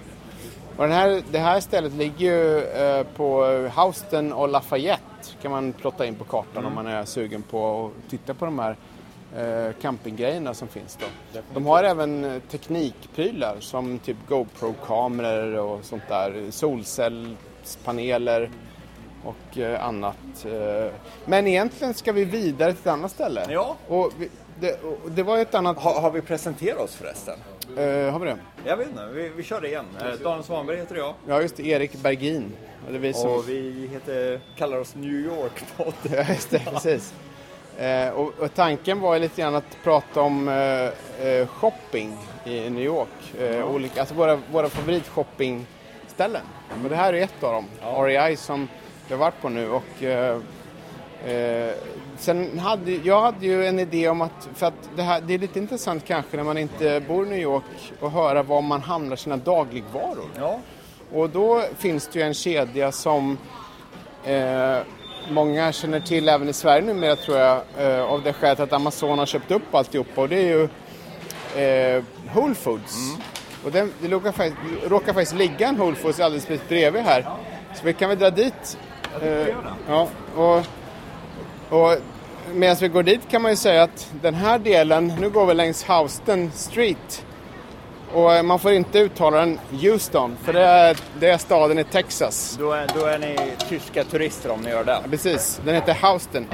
Och 0.76 0.82
den 0.82 0.92
här, 0.92 1.22
det 1.30 1.38
här 1.38 1.60
stället 1.60 1.92
ligger 1.92 2.26
ju 2.26 2.58
eh, 2.60 3.06
på 3.16 3.44
Houston 3.76 4.32
och 4.32 4.48
Lafayette. 4.48 5.02
kan 5.42 5.50
man 5.50 5.72
plotta 5.72 6.06
in 6.06 6.14
på 6.14 6.24
kartan 6.24 6.64
om 6.64 6.74
man 6.74 6.86
är 6.86 7.04
sugen 7.04 7.42
på 7.42 7.86
att 7.86 8.10
titta 8.10 8.34
på 8.34 8.44
de 8.44 8.58
här 8.58 8.76
eh, 9.36 9.72
campinggrejerna 9.80 10.54
som 10.54 10.68
finns 10.68 10.98
då. 11.00 11.06
De 11.54 11.66
har 11.66 11.84
även 11.84 12.24
eh, 12.24 12.40
teknikprylar 12.50 13.56
som 13.60 13.98
typ 13.98 14.16
GoPro-kameror 14.28 15.58
och 15.58 15.84
sånt 15.84 16.02
där. 16.08 16.50
Solcellspaneler 16.50 18.50
och 19.24 19.58
eh, 19.58 19.84
annat. 19.86 20.44
Eh, 20.44 20.92
Men 21.24 21.46
egentligen 21.46 21.94
ska 21.94 22.12
vi 22.12 22.24
vidare 22.24 22.72
till 22.72 22.80
ett 22.80 22.86
annat 22.86 23.10
ställe. 23.10 23.46
Ja. 23.48 23.76
Och 23.88 24.12
vi, 24.18 24.28
det, 24.60 24.80
det 25.08 25.22
var 25.22 25.38
ett 25.38 25.54
annat... 25.54 25.78
Ha, 25.78 26.00
har 26.00 26.10
vi 26.10 26.20
presenterat 26.20 26.80
oss 26.80 26.94
förresten? 26.94 27.38
Eh, 27.76 28.12
har 28.12 28.18
vi 28.18 28.26
det? 28.26 28.36
Jag 28.64 28.76
vet 28.76 28.88
inte, 28.88 29.06
vi, 29.06 29.28
vi 29.36 29.42
kör 29.42 29.60
det 29.60 29.68
igen. 29.68 29.84
Eh, 30.00 30.12
Daniel 30.22 30.44
Svanberg 30.44 30.76
heter 30.76 30.96
jag. 30.96 31.14
Ja, 31.28 31.42
just 31.42 31.56
det. 31.56 31.66
Erik 31.66 31.94
Bergin. 31.94 32.52
Det 32.90 32.98
vi 32.98 33.12
som... 33.12 33.30
Och 33.30 33.48
vi 33.48 33.88
heter, 33.92 34.40
kallar 34.56 34.78
oss 34.78 34.94
New 34.94 35.26
York-podden. 35.26 35.94
Ja, 36.16 36.24
just 36.28 36.50
det. 36.50 36.58
Precis. 36.58 37.14
Eh, 37.78 38.08
och, 38.08 38.32
och 38.38 38.54
tanken 38.54 39.00
var 39.00 39.18
lite 39.18 39.40
grann 39.40 39.54
att 39.54 39.76
prata 39.82 40.20
om 40.20 40.48
eh, 40.48 41.28
eh, 41.28 41.46
shopping 41.46 42.16
i 42.44 42.70
New 42.70 42.84
York. 42.84 43.34
Eh, 43.40 43.74
olika, 43.74 44.00
alltså 44.00 44.14
våra, 44.14 44.36
våra 44.52 44.68
favoritshoppingställen. 44.68 46.42
Och 46.84 46.90
det 46.90 46.96
här 46.96 47.12
är 47.12 47.22
ett 47.22 47.42
av 47.42 47.52
dem. 47.52 47.66
REI 48.04 48.36
som 48.36 48.68
vi 49.08 49.14
har 49.14 49.20
varit 49.20 49.40
på 49.40 49.48
nu. 49.48 49.70
Och, 49.70 50.02
eh, 51.26 51.32
eh, 51.32 51.74
sen 52.18 52.58
hade 52.58 52.92
jag 52.92 53.20
hade 53.20 53.46
ju 53.46 53.66
en 53.66 53.78
idé 53.78 54.08
om 54.08 54.20
att, 54.20 54.48
för 54.54 54.66
att 54.66 54.90
det, 54.96 55.02
här, 55.02 55.20
det 55.20 55.34
är 55.34 55.38
lite 55.38 55.58
intressant 55.58 56.04
kanske 56.06 56.36
när 56.36 56.44
man 56.44 56.58
inte 56.58 57.02
bor 57.08 57.26
i 57.26 57.30
New 57.30 57.38
York 57.38 57.64
och 58.00 58.10
höra 58.10 58.42
var 58.42 58.62
man 58.62 58.82
handlar 58.82 59.16
sina 59.16 59.36
dagligvaror. 59.36 60.28
Ja. 60.38 60.58
Och 61.12 61.30
då 61.30 61.62
finns 61.78 62.08
det 62.08 62.18
ju 62.18 62.24
en 62.24 62.34
kedja 62.34 62.92
som 62.92 63.38
eh, 64.24 64.78
många 65.30 65.72
känner 65.72 66.00
till 66.00 66.28
även 66.28 66.48
i 66.48 66.52
Sverige 66.52 66.82
numera 66.82 67.16
tror 67.16 67.38
jag 67.38 67.62
eh, 67.78 68.02
av 68.02 68.22
det 68.22 68.32
skälet 68.32 68.60
att 68.60 68.72
Amazon 68.72 69.18
har 69.18 69.26
köpt 69.26 69.50
upp 69.50 69.74
alltihopa 69.74 70.20
och 70.20 70.28
det 70.28 70.36
är 70.36 70.46
ju 70.46 70.68
eh, 71.62 72.02
Whole 72.34 72.54
Foods. 72.54 73.16
Och 73.64 73.72
den, 73.72 73.92
det 74.00 74.08
råkar 74.08 74.32
faktiskt, 74.32 74.90
råkar 74.90 75.12
faktiskt 75.12 75.34
ligga 75.34 75.68
en 75.68 75.76
Whole 75.76 75.96
Foods 75.96 76.20
alldeles 76.20 76.46
precis 76.46 76.68
bredvid 76.68 77.02
här. 77.02 77.26
Så 77.74 77.86
vi 77.86 77.92
kan 77.92 78.08
väl 78.08 78.18
dra 78.18 78.30
dit. 78.30 78.78
Eh, 79.22 79.48
ja, 79.88 80.08
och, 80.36 80.66
och 81.74 81.96
medan 82.54 82.76
vi 82.80 82.88
går 82.88 83.02
dit 83.02 83.20
kan 83.30 83.42
man 83.42 83.50
ju 83.50 83.56
säga 83.56 83.82
att 83.82 84.10
den 84.22 84.34
här 84.34 84.58
delen, 84.58 85.12
nu 85.20 85.30
går 85.30 85.46
vi 85.46 85.54
längs 85.54 85.84
Houston 85.84 86.50
Street. 86.54 87.24
Och 88.12 88.44
man 88.44 88.58
får 88.58 88.72
inte 88.72 88.98
uttala 88.98 89.38
den 89.38 89.58
Houston, 89.70 90.36
för 90.42 90.52
det 90.52 90.60
är, 90.64 90.96
det 91.20 91.28
är 91.30 91.38
staden 91.38 91.78
i 91.78 91.84
Texas. 91.84 92.56
Då 92.60 92.72
är, 92.72 92.86
då 92.94 93.04
är 93.06 93.18
ni 93.18 93.36
tyska 93.68 94.04
turister 94.04 94.50
om 94.50 94.60
ni 94.60 94.70
gör 94.70 94.84
det. 94.84 94.92
Ja, 94.92 95.00
precis, 95.10 95.60
den 95.64 95.74
heter 95.74 95.94
Houston. 96.02 96.46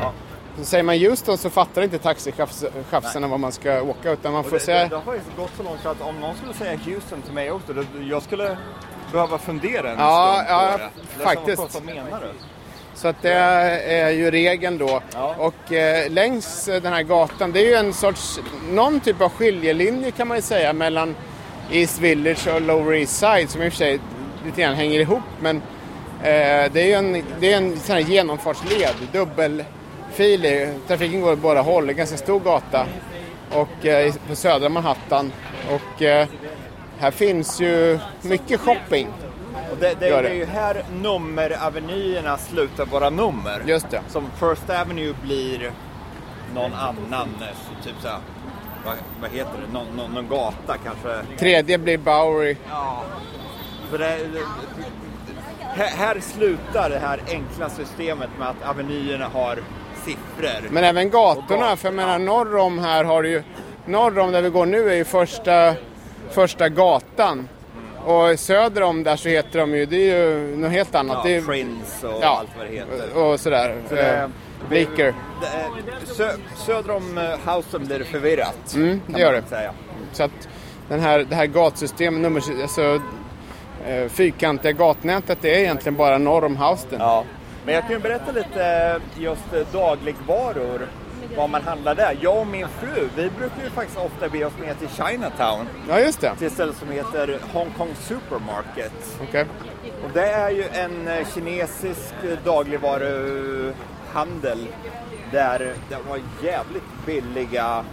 Så 0.58 0.64
säger 0.64 0.84
man 0.84 0.98
Houston 0.98 1.38
så 1.38 1.50
fattar 1.50 1.82
inte 1.82 1.98
taxichaufförerna 1.98 3.28
var 3.28 3.38
man 3.38 3.52
ska 3.52 3.82
åka 3.82 4.12
utan 4.12 4.32
man 4.32 4.44
får 4.44 4.50
det, 4.50 4.60
säga... 4.60 4.82
det, 4.82 4.88
det 4.88 4.96
har 4.96 5.14
ju 5.14 5.20
gått 5.36 5.50
så 5.56 5.62
långt 5.62 5.80
så 5.82 5.88
att 5.88 6.00
om 6.00 6.20
någon 6.20 6.36
skulle 6.36 6.54
säga 6.54 6.78
Houston 6.84 7.22
till 7.22 7.32
mig 7.34 7.50
också, 7.50 7.72
då, 7.72 7.82
jag 8.10 8.22
skulle 8.22 8.56
behöva 9.12 9.38
fundera 9.38 9.90
en 9.90 9.98
Ja, 9.98 10.34
stund 10.34 10.48
ja, 10.50 10.70
på 10.72 10.78
det. 10.78 10.90
det. 11.18 11.24
faktiskt. 11.24 11.74
Vad 11.74 11.84
menar 11.84 12.20
du? 12.20 12.49
Så 13.00 13.08
att 13.08 13.22
det 13.22 13.32
är 13.32 14.10
ju 14.10 14.30
regeln 14.30 14.78
då. 14.78 15.02
Ja. 15.14 15.34
Och 15.38 15.72
eh, 15.72 16.10
längs 16.10 16.68
eh, 16.68 16.82
den 16.82 16.92
här 16.92 17.02
gatan, 17.02 17.52
det 17.52 17.60
är 17.60 17.66
ju 17.66 17.74
en 17.74 17.92
sorts, 17.92 18.40
någon 18.70 19.00
typ 19.00 19.20
av 19.20 19.28
skiljelinje 19.28 20.10
kan 20.10 20.28
man 20.28 20.36
ju 20.36 20.42
säga 20.42 20.72
mellan 20.72 21.16
East 21.70 21.98
Village 21.98 22.48
och 22.54 22.60
Lower 22.60 22.94
East 22.94 23.16
Side 23.16 23.50
som 23.50 23.62
i 23.62 23.68
och 23.68 23.72
för 23.72 23.78
sig 23.78 24.00
lite 24.44 24.60
grann 24.60 24.74
hänger 24.74 25.00
ihop. 25.00 25.22
Men 25.40 25.56
eh, 25.56 26.72
det 26.72 26.76
är 26.76 26.86
ju 26.86 26.92
en, 26.92 27.24
det 27.40 27.52
är 27.52 27.56
en 27.56 27.78
sån 27.78 27.94
här 27.94 28.02
genomfartsled, 28.02 28.94
dubbelfilig. 29.12 30.68
Trafiken 30.88 31.20
går 31.20 31.32
åt 31.32 31.38
båda 31.38 31.60
håll, 31.60 31.86
det 31.86 31.90
är 31.90 31.92
en 31.92 31.98
ganska 31.98 32.16
stor 32.16 32.40
gata. 32.40 32.86
Och 33.50 33.86
eh, 33.86 34.14
på 34.28 34.36
södra 34.36 34.68
Manhattan. 34.68 35.32
Och 35.70 36.02
eh, 36.02 36.28
här 36.98 37.10
finns 37.10 37.60
ju 37.60 37.98
mycket 38.22 38.60
shopping. 38.60 39.08
Det, 39.80 39.94
det, 40.00 40.08
Gör 40.08 40.22
det 40.22 40.28
det. 40.28 40.34
är 40.34 40.38
ju 40.38 40.44
här 40.44 40.84
nummeravenyerna 40.92 42.38
slutar 42.38 42.86
vara 42.86 43.10
nummer. 43.10 43.62
Just 43.66 43.90
det. 43.90 44.00
Som 44.08 44.30
First 44.30 44.70
Avenue 44.70 45.14
blir 45.22 45.72
någon 46.54 46.74
annan, 46.74 47.28
eh, 47.40 47.84
typ 47.84 47.94
såhär, 48.02 48.18
vad, 48.84 48.94
vad 49.20 49.30
heter 49.30 49.52
det, 49.66 49.72
någon, 49.72 49.86
någon, 49.96 50.14
någon 50.14 50.28
gata 50.28 50.76
kanske. 50.84 51.36
Tredje 51.38 51.78
blir 51.78 51.98
Bowery. 51.98 52.56
Ja. 52.70 53.02
För 53.90 53.98
det, 53.98 54.18
här, 55.60 55.86
här 55.86 56.20
slutar 56.20 56.90
det 56.90 56.98
här 56.98 57.20
enkla 57.28 57.68
systemet 57.70 58.30
med 58.38 58.48
att 58.48 58.68
avenyerna 58.70 59.26
har 59.28 59.58
siffror. 60.04 60.68
Men 60.70 60.84
även 60.84 61.10
gatorna, 61.10 61.76
för 61.76 61.88
jag 61.88 61.94
menar 61.94 62.18
norr 62.18 62.56
om 62.56 62.78
här 62.78 63.04
har 63.04 63.22
du 63.22 63.28
ju, 63.30 63.42
norr 63.86 64.18
om 64.18 64.32
där 64.32 64.42
vi 64.42 64.50
går 64.50 64.66
nu 64.66 64.90
är 64.90 64.94
ju 64.94 65.04
första, 65.04 65.74
första 66.30 66.68
gatan. 66.68 67.48
Och 68.04 68.38
söder 68.40 68.82
om 68.82 69.02
där 69.02 69.16
så 69.16 69.28
heter 69.28 69.58
de 69.58 69.74
ju, 69.74 69.86
det 69.86 70.10
är 70.10 70.28
ju 70.28 70.56
något 70.56 70.70
helt 70.70 70.94
annat. 70.94 71.16
ja, 71.16 71.30
det 71.30 71.36
är, 71.36 71.42
Prince 71.42 72.06
och 72.06 72.18
ja, 72.22 72.36
allt 72.40 72.48
vad 72.58 72.66
det 72.66 72.72
heter. 72.72 73.16
och 73.18 73.40
sådär. 73.40 73.76
Så 73.88 73.94
det- 73.94 74.02
Eh, 74.12 74.28
är, 74.82 76.06
sö, 76.14 76.30
söder 76.66 76.90
om 76.90 77.18
eh, 77.18 77.52
Housen 77.54 77.86
blir 77.86 77.98
det 77.98 78.04
förvirrat. 78.04 78.74
Mm, 78.74 79.00
det 79.06 79.20
gör 79.20 79.32
det. 79.32 79.42
Säga. 79.48 79.72
Så 80.12 80.22
att 80.22 80.48
den 80.88 81.00
här, 81.00 81.18
det 81.28 81.34
här 81.36 81.46
gatsystemet, 81.46 82.20
nummer, 82.20 82.42
alltså, 82.62 83.00
eh, 83.86 84.08
fyrkantiga 84.08 84.72
gatnätet, 84.72 85.38
det 85.40 85.54
är 85.54 85.58
egentligen 85.58 85.96
bara 85.96 86.18
norr 86.18 86.44
om 86.44 86.56
Houston. 86.56 86.98
Ja. 86.98 87.24
Men 87.64 87.74
jag 87.74 87.82
kan 87.84 87.92
ju 87.92 87.98
berätta 87.98 88.32
lite 88.32 89.00
just 89.18 89.72
dagligvaror, 89.72 90.88
vad 91.36 91.50
man 91.50 91.62
handlar 91.62 91.94
där. 91.94 92.18
Jag 92.20 92.38
och 92.38 92.46
min 92.46 92.68
fru, 92.68 93.08
vi 93.16 93.30
brukar 93.30 93.64
ju 93.64 93.70
faktiskt 93.70 93.98
ofta 93.98 94.28
be 94.28 94.44
oss 94.44 94.52
ner 94.60 94.74
till 94.74 94.88
Chinatown, 94.88 95.66
Ja, 95.88 96.00
just 96.00 96.20
det. 96.20 96.36
till 96.36 96.46
ett 96.46 96.52
ställe 96.52 96.72
som 96.72 96.90
heter 96.90 97.38
Hong 97.52 97.70
Kong 97.78 97.94
Supermarket. 98.00 99.18
Okej. 99.28 99.46
Och 100.04 100.10
det 100.14 100.26
är 100.26 100.50
ju 100.50 100.64
en 100.72 101.08
eh, 101.08 101.26
kinesisk 101.34 102.14
eh, 102.24 102.38
dagligvaruhandel 102.44 104.68
där 105.32 105.58
det 105.88 105.96
var 106.08 106.20
jävligt 106.42 107.06
billiga 107.06 107.84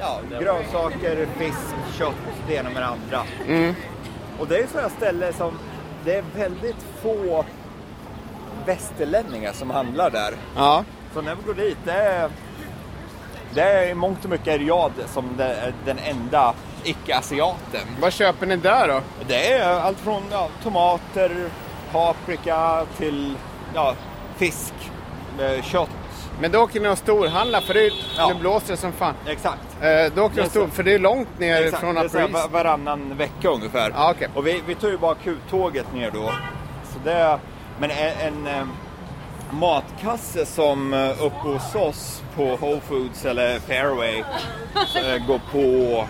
ja, 0.00 0.20
grönsaker, 0.40 1.26
fisk, 1.38 1.74
kött, 1.98 2.14
det 2.48 2.54
ena 2.54 2.70
med 2.70 2.82
det 2.82 2.86
andra. 2.86 3.22
Och 4.38 4.46
det 4.48 4.56
är 4.56 4.60
ju 4.60 4.66
sådana 4.66 4.88
ställen 4.88 5.32
som 5.32 5.58
det 6.04 6.14
är 6.14 6.24
väldigt 6.36 6.86
få 7.02 7.44
västerlänningar 8.66 9.52
som 9.52 9.70
handlar 9.70 10.10
där. 10.10 10.34
Ja. 10.56 10.84
Så 11.14 11.22
när 11.22 11.34
vi 11.34 11.42
går 11.46 11.54
dit, 11.54 11.78
det 11.84 11.92
är, 11.92 12.30
det 13.54 13.62
är 13.62 13.88
i 13.88 13.94
mångt 13.94 14.24
och 14.24 14.30
mycket 14.30 14.62
jag 14.62 14.92
som 15.06 15.40
är 15.40 15.72
den 15.84 15.98
enda 15.98 16.54
icke-asiaten. 16.84 17.80
Vad 18.00 18.12
köper 18.12 18.46
ni 18.46 18.56
där 18.56 18.88
då? 18.88 19.00
Det 19.28 19.52
är 19.52 19.80
allt 19.80 19.98
från 19.98 20.22
ja, 20.30 20.48
tomater, 20.62 21.48
paprika 21.92 22.86
till 22.98 23.34
ja, 23.74 23.94
fisk, 24.36 24.74
eh, 25.40 25.62
kött. 25.62 25.90
Men 26.40 26.52
då 26.52 26.58
åker 26.62 26.80
ni 26.80 26.88
och 26.88 26.98
storhandlar, 26.98 27.60
för 27.60 27.74
det 27.74 27.86
är, 27.86 27.92
Ja. 28.16 28.28
nu 28.28 28.34
blåser 28.34 28.70
det 28.70 28.76
som 28.76 28.92
fan. 28.92 29.14
Exakt. 29.26 29.58
Eh, 29.80 30.12
då 30.14 30.22
åker 30.24 30.36
ni 30.36 30.42
är 30.42 30.48
stor, 30.48 30.66
för 30.68 30.82
det 30.82 30.94
är 30.94 30.98
långt 30.98 31.38
ner 31.38 31.62
Exakt. 31.62 31.82
från 31.82 31.96
är 31.96 32.04
Upper 32.04 32.20
East. 32.20 32.32
va- 32.32 32.46
varannan 32.52 33.16
vecka 33.16 33.48
ungefär. 33.48 33.90
Ja, 33.94 34.10
okej. 34.16 34.28
Och 34.34 34.46
vi, 34.46 34.62
vi 34.66 34.74
tar 34.74 34.88
ju 34.88 34.98
bara 34.98 35.14
Q-tåget 35.14 35.94
ner 35.94 36.10
då. 36.10 36.32
Så 36.92 36.98
det 37.04 37.12
är, 37.12 37.38
men 37.80 37.90
en, 37.90 38.46
en 38.46 38.68
matkasse 39.50 40.46
som 40.46 40.94
eh, 40.94 41.10
uppe 41.10 41.48
hos 41.48 41.74
oss 41.74 42.22
på 42.36 42.56
Whole 42.56 42.80
Foods 42.80 43.24
eller 43.24 43.58
Fairway 43.58 44.18
eh, 44.76 45.26
går 45.26 45.40
på 45.52 46.04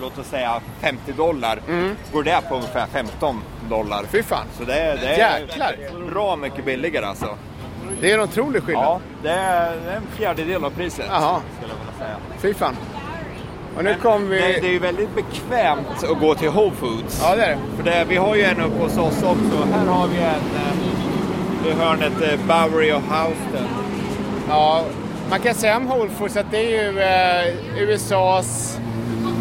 låt 0.00 0.18
oss 0.18 0.26
säga 0.26 0.60
50 0.80 1.12
dollar. 1.12 1.60
Går 2.12 2.22
det 2.22 2.40
på 2.48 2.54
ungefär 2.54 2.86
15 2.86 3.42
dollar. 3.70 3.98
Mm. 3.98 4.10
Fy 4.10 4.22
fan. 4.22 4.46
Så 4.58 4.64
det 4.64 4.74
är, 4.74 4.96
det 4.96 5.08
är 5.08 5.38
Jäklar. 5.38 6.10
bra 6.10 6.36
mycket 6.36 6.64
billigare 6.64 7.06
alltså. 7.06 7.36
Det 8.00 8.10
är 8.10 8.14
en 8.14 8.24
otrolig 8.24 8.62
skillnad. 8.62 8.84
Ja, 8.84 9.00
det 9.22 9.30
är, 9.30 9.72
en 9.96 10.02
fjärdedel 10.16 10.64
av 10.64 10.70
priset. 10.70 11.06
Jaha. 11.08 11.40
Skulle 11.56 11.72
jag 11.72 11.78
vilja 11.78 11.98
säga. 11.98 12.16
Fy 12.38 12.54
fan. 12.54 12.76
Och 13.76 13.84
nu 13.84 13.94
kom 14.02 14.28
vi... 14.28 14.40
Det, 14.40 14.60
det 14.60 14.68
är 14.68 14.72
ju 14.72 14.78
väldigt 14.78 15.14
bekvämt 15.14 16.04
att 16.10 16.20
gå 16.20 16.34
till 16.34 16.48
Whole 16.48 16.70
Foods. 16.70 17.20
Ja, 17.22 17.36
det 17.36 17.44
är 17.44 17.50
det. 17.50 17.58
För 17.76 17.82
det, 17.82 18.04
vi 18.08 18.16
har 18.16 18.34
ju 18.34 18.42
en 18.42 18.60
uppe 18.60 18.82
hos 18.82 18.98
oss 18.98 19.22
också. 19.22 19.68
Här 19.72 19.86
har 19.86 20.06
vi 20.06 20.16
en 20.16 20.24
eh, 20.24 20.75
i 21.68 21.72
hörnet 21.72 22.12
eh, 22.22 22.38
Bowery 22.46 22.92
och 22.92 23.02
Houston. 23.02 23.68
Ja, 24.48 24.84
man 25.30 25.40
kan 25.40 25.54
säga 25.54 25.76
om 25.76 25.86
Whole 25.86 26.10
Foods 26.10 26.36
att 26.36 26.50
det 26.50 26.58
är 26.58 26.92
ju 26.92 27.00
eh, 27.00 27.82
USAs 27.82 28.78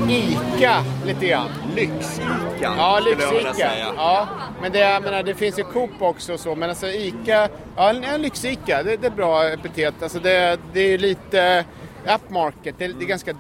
ICA 0.10 0.84
lite 1.06 1.26
grann. 1.26 1.50
lyx-Ica. 1.76 2.74
Ja, 2.78 3.00
lyx-Ica. 3.06 3.72
Ja, 3.98 4.28
men 4.62 4.72
det, 4.72 4.80
jag 4.80 5.04
menar, 5.04 5.24
det 5.24 5.36
finns 5.36 5.60
ju 5.60 5.64
Coop 5.64 5.90
också 6.00 6.34
och 6.34 6.40
så, 6.40 6.56
men 6.56 6.70
alltså 6.70 6.88
Ica, 6.88 7.50
ja 7.76 7.90
en, 7.90 8.04
en 8.04 8.22
lyx-Ica, 8.22 8.84
det, 8.84 8.98
det 8.98 9.08
är 9.08 9.12
bra 9.12 9.44
epitet. 9.50 9.94
Alltså 10.04 10.20
det, 10.20 10.58
det 10.74 10.80
är 10.80 10.98
lite 10.98 11.66
upmarket, 12.16 12.76
det, 12.78 12.88
det 12.88 13.04
är 13.06 13.08
ganska 13.08 13.34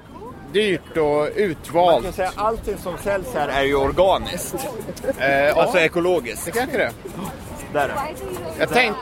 dyrt 0.54 0.98
och 0.98 1.04
Man 1.06 1.28
utvalt. 1.36 2.04
kan 2.04 2.14
säga 2.14 2.32
allting 2.36 2.78
som 2.78 2.98
säljs 2.98 3.28
här 3.34 3.48
är 3.48 3.64
ju 3.64 3.76
organiskt. 3.76 4.56
Eh, 5.18 5.58
Alltså 5.58 5.78
ja, 5.78 5.84
ekologiskt. 5.86 6.46
det 6.46 6.52
kanske 6.52 6.78
det. 6.78 6.92
Där 7.76 7.82
är 7.82 7.88
det. 7.88 8.60
Jag 8.60 8.70
tänkte, 8.70 9.02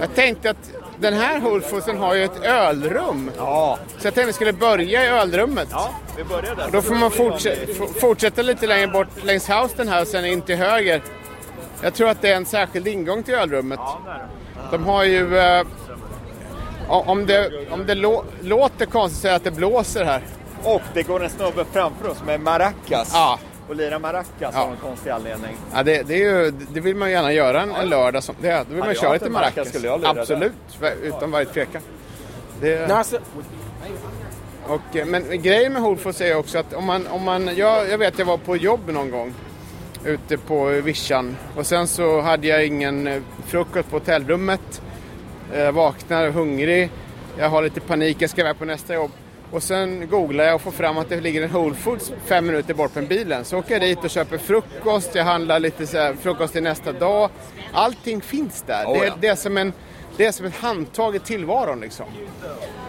jag 0.00 0.14
tänkte 0.14 0.50
att 0.50 0.70
den 0.98 1.14
här 1.14 1.40
Whole 1.40 1.62
Foodsen 1.62 1.98
har 1.98 2.14
ju 2.14 2.24
ett 2.24 2.44
ölrum. 2.44 3.30
Ja. 3.36 3.78
Så 3.86 4.06
jag 4.06 4.14
tänkte 4.14 4.20
att 4.22 4.28
vi 4.28 4.32
skulle 4.32 4.52
börja 4.52 5.04
i 5.04 5.08
ölrummet. 5.08 5.68
ja, 5.70 5.94
vi 6.16 6.24
börjar 6.24 6.54
där. 6.54 6.68
Då 6.72 6.82
får 6.82 6.94
man 6.94 7.10
fortsätta, 7.10 7.86
fortsätta 8.00 8.42
lite 8.42 8.66
längre 8.66 8.88
bort 8.88 9.24
längs 9.24 9.48
housen 9.48 9.88
här 9.88 10.00
och 10.00 10.08
sen 10.08 10.24
in 10.24 10.42
till 10.42 10.56
höger. 10.56 11.02
Jag 11.82 11.94
tror 11.94 12.08
att 12.08 12.22
det 12.22 12.28
är 12.28 12.36
en 12.36 12.46
särskild 12.46 12.88
ingång 12.88 13.22
till 13.22 13.34
ölrummet. 13.34 13.78
Är 13.78 14.18
det. 14.18 14.76
De 14.76 14.84
har 14.84 15.04
ju... 15.04 15.38
Eh, 15.38 15.66
om 16.88 17.26
det, 17.26 17.68
om 17.70 17.86
det 17.86 17.94
lå, 17.94 18.24
låter 18.40 18.86
konstigt 18.86 19.18
att 19.18 19.22
säga 19.22 19.34
att 19.34 19.44
det 19.44 19.50
blåser 19.50 20.04
här. 20.04 20.22
Och 20.62 20.82
det 20.94 21.02
går 21.02 21.24
en 21.24 21.30
snubbe 21.30 21.64
framför 21.72 22.08
oss 22.08 22.22
med 22.26 22.40
maracas. 22.40 23.10
Ja. 23.12 23.38
Och 23.68 23.76
lirar 23.76 23.98
maracas 23.98 24.32
Ja. 24.38 24.62
av 24.62 24.68
någon 24.68 24.76
konstig 24.76 25.10
anledning. 25.10 25.56
Ja, 25.74 25.82
det, 25.82 26.02
det, 26.02 26.14
är 26.14 26.18
ju, 26.18 26.50
det 26.50 26.80
vill 26.80 26.96
man 26.96 27.08
ju 27.08 27.14
gärna 27.14 27.32
göra 27.32 27.62
en, 27.62 27.70
en 27.70 27.88
lördag. 27.88 28.22
Som, 28.22 28.34
det, 28.40 28.64
då 28.68 28.74
vill 28.74 28.84
man 28.84 28.94
köra 28.94 29.12
lite 29.12 29.30
maracas 29.30 29.68
skulle 29.68 29.86
jag 29.86 30.00
lira 30.00 30.10
Absolut, 30.10 30.52
utan 31.02 31.30
varje 31.30 31.46
tvekan. 31.46 31.82
Det, 32.60 32.88
och, 34.66 34.96
eh, 34.96 35.06
men 35.06 35.42
grejen 35.42 35.72
med 35.72 35.82
Whole 35.82 35.96
Foods 35.96 36.20
är 36.20 36.36
också 36.36 36.58
att 36.58 36.74
om 36.74 36.84
man, 36.84 37.06
om 37.06 37.22
man 37.22 37.56
jag, 37.56 37.88
jag 37.90 37.98
vet 37.98 38.18
jag 38.18 38.26
var 38.26 38.36
på 38.36 38.56
jobb 38.56 38.80
någon 38.86 39.10
gång 39.10 39.34
ute 40.04 40.36
på 40.38 40.64
vischan 40.64 41.36
och 41.56 41.66
sen 41.66 41.86
så 41.86 42.20
hade 42.20 42.46
jag 42.46 42.66
ingen 42.66 43.06
eh, 43.06 43.22
frukost 43.46 43.90
på 43.90 43.96
hotellrummet. 43.96 44.82
Jag 45.54 45.72
vaknar 45.72 46.28
hungrig, 46.28 46.90
jag 47.38 47.48
har 47.48 47.62
lite 47.62 47.80
panik, 47.80 48.16
jag 48.20 48.30
ska 48.30 48.40
iväg 48.40 48.58
på 48.58 48.64
nästa 48.64 48.94
jobb. 48.94 49.10
Och 49.54 49.62
sen 49.62 50.08
googlar 50.08 50.44
jag 50.44 50.54
och 50.54 50.60
får 50.60 50.70
fram 50.70 50.98
att 50.98 51.08
det 51.08 51.20
ligger 51.20 51.42
en 51.42 51.52
Whole 51.52 51.74
Foods 51.74 52.12
fem 52.26 52.46
minuter 52.46 52.74
bort 52.74 52.94
med 52.94 53.08
bilen. 53.08 53.44
Så 53.44 53.58
åker 53.58 53.72
jag 53.72 53.82
dit 53.82 54.04
och 54.04 54.10
köper 54.10 54.38
frukost, 54.38 55.14
jag 55.14 55.24
handlar 55.24 55.58
lite 55.58 55.86
så 55.86 55.98
här, 55.98 56.14
frukost 56.14 56.52
till 56.52 56.62
nästa 56.62 56.92
dag. 56.92 57.30
Allting 57.72 58.20
finns 58.20 58.62
där. 58.62 58.84
Oh, 58.84 58.92
det, 58.92 58.98
är, 58.98 59.06
ja. 59.06 59.14
det, 59.20 59.26
är 59.28 59.34
som 59.34 59.56
en, 59.56 59.72
det 60.16 60.26
är 60.26 60.32
som 60.32 60.46
ett 60.46 60.56
handtag 60.56 61.16
i 61.16 61.18
tillvaron 61.18 61.80
liksom. 61.80 62.06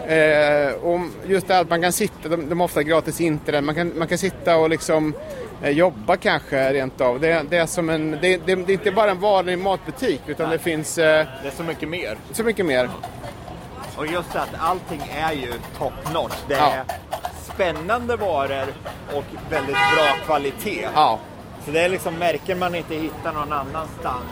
Eh, 0.06 0.72
och 0.72 1.00
just 1.26 1.48
det 1.48 1.58
att 1.58 1.70
man 1.70 1.82
kan 1.82 1.92
sitta, 1.92 2.28
de, 2.28 2.48
de 2.48 2.60
har 2.60 2.64
ofta 2.64 2.82
gratis 2.82 3.20
internet, 3.20 3.64
man 3.64 3.74
kan, 3.74 3.92
man 3.98 4.08
kan 4.08 4.18
sitta 4.18 4.56
och 4.56 4.70
liksom 4.70 5.14
eh, 5.62 5.70
jobba 5.70 6.16
kanske 6.16 6.72
rent 6.72 7.00
av. 7.00 7.20
Det, 7.20 7.42
det 7.50 7.56
är 7.56 7.66
som 7.66 7.90
en, 7.90 8.10
det, 8.10 8.18
det, 8.18 8.38
det 8.46 8.52
är 8.52 8.70
inte 8.70 8.90
bara 8.90 9.10
en 9.10 9.20
vanlig 9.20 9.58
matbutik 9.58 10.20
utan 10.26 10.50
det 10.50 10.58
finns 10.58 10.98
eh, 10.98 11.26
Det 11.42 11.48
är 11.48 11.52
så 11.56 11.62
mycket 11.62 11.88
mer. 11.88 12.18
så 12.32 12.44
mycket 12.44 12.66
mer. 12.66 12.90
Och 13.96 14.06
just 14.06 14.36
att 14.36 14.48
allting 14.58 15.02
är 15.16 15.32
ju 15.32 15.52
top 15.78 16.12
notch. 16.14 16.34
Det 16.48 16.54
Ja. 16.54 16.72
är 16.72 16.84
spännande 17.54 18.16
varor 18.16 18.66
och 19.14 19.24
väldigt 19.50 19.74
bra 19.96 20.16
kvalitet. 20.26 20.88
Ja. 20.94 21.18
Så 21.64 21.70
det 21.70 21.80
är 21.80 21.88
liksom 21.88 22.14
märken 22.14 22.58
man 22.58 22.74
inte 22.74 22.94
hittar 22.94 23.32
någon 23.32 23.52
annanstans. 23.52 24.24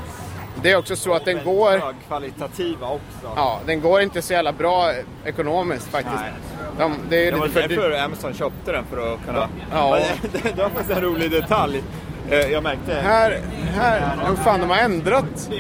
Det 0.63 0.71
är 0.71 0.77
också 0.77 0.97
så 0.97 1.15
att 1.15 1.25
den 1.25 1.45
går, 1.45 1.79
högkvalitativa 1.79 2.87
också. 2.89 3.33
ja, 3.37 3.61
den 3.67 3.81
går 3.81 4.01
inte 4.01 4.23
så 4.23 4.33
jävla 4.33 4.53
bra 4.53 4.93
ekonomiskt 5.25 5.89
faktiskt. 5.89 6.17
Nej. 6.21 6.33
De, 6.79 6.97
det 7.09 7.29
är 7.29 7.33
Det 7.33 7.39
var 7.39 7.49
för 7.49 7.69
därför 7.69 7.91
Amazon 8.05 8.35
köpte 8.35 8.73
den 8.73 8.85
för 8.85 9.15
att 9.15 9.25
kunna... 9.27 9.49
Ja. 9.73 9.99
Det, 10.33 10.39
det 10.57 10.63
var 10.63 10.69
faktiskt 10.69 10.91
en 10.91 11.01
rolig 11.01 11.31
detalj. 11.31 11.83
Eh, 12.31 12.39
Jag 12.53 12.63
märkte... 12.63 12.95
Här, 12.95 13.41
här, 13.75 14.17
oh 14.31 14.45
fan 14.45 14.61
de 14.61 14.71
har 14.71 14.77
ändrat. 14.77 15.51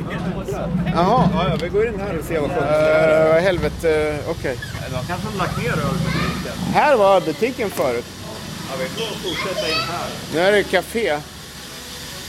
Jaha. 0.95 1.29
Ja, 1.35 1.49
ja, 1.49 1.57
vi 1.63 1.69
går 1.69 1.87
in 1.87 2.01
här 2.01 2.19
och 2.19 2.25
ser 2.25 2.41
vad 2.41 2.51
skönt 2.51 2.61
det 2.67 2.77
är. 2.77 3.37
Uh, 3.37 3.43
helvete, 3.43 4.19
okej. 4.29 4.59
De 4.91 5.07
kanske 5.07 5.29
har 5.29 5.39
lagt 5.39 5.59
ner 5.59 5.71
ölbutiken. 5.71 6.73
Här 6.73 6.97
var 6.97 7.21
butiken 7.21 7.71
förut. 7.71 8.05
Ja, 8.71 8.77
vi 8.79 8.89
får 8.89 9.07
fortsätta 9.29 9.69
in 9.69 9.75
här. 9.91 10.09
Nu 10.35 10.41
är 10.41 10.53
det 10.53 10.63
café. 10.63 11.19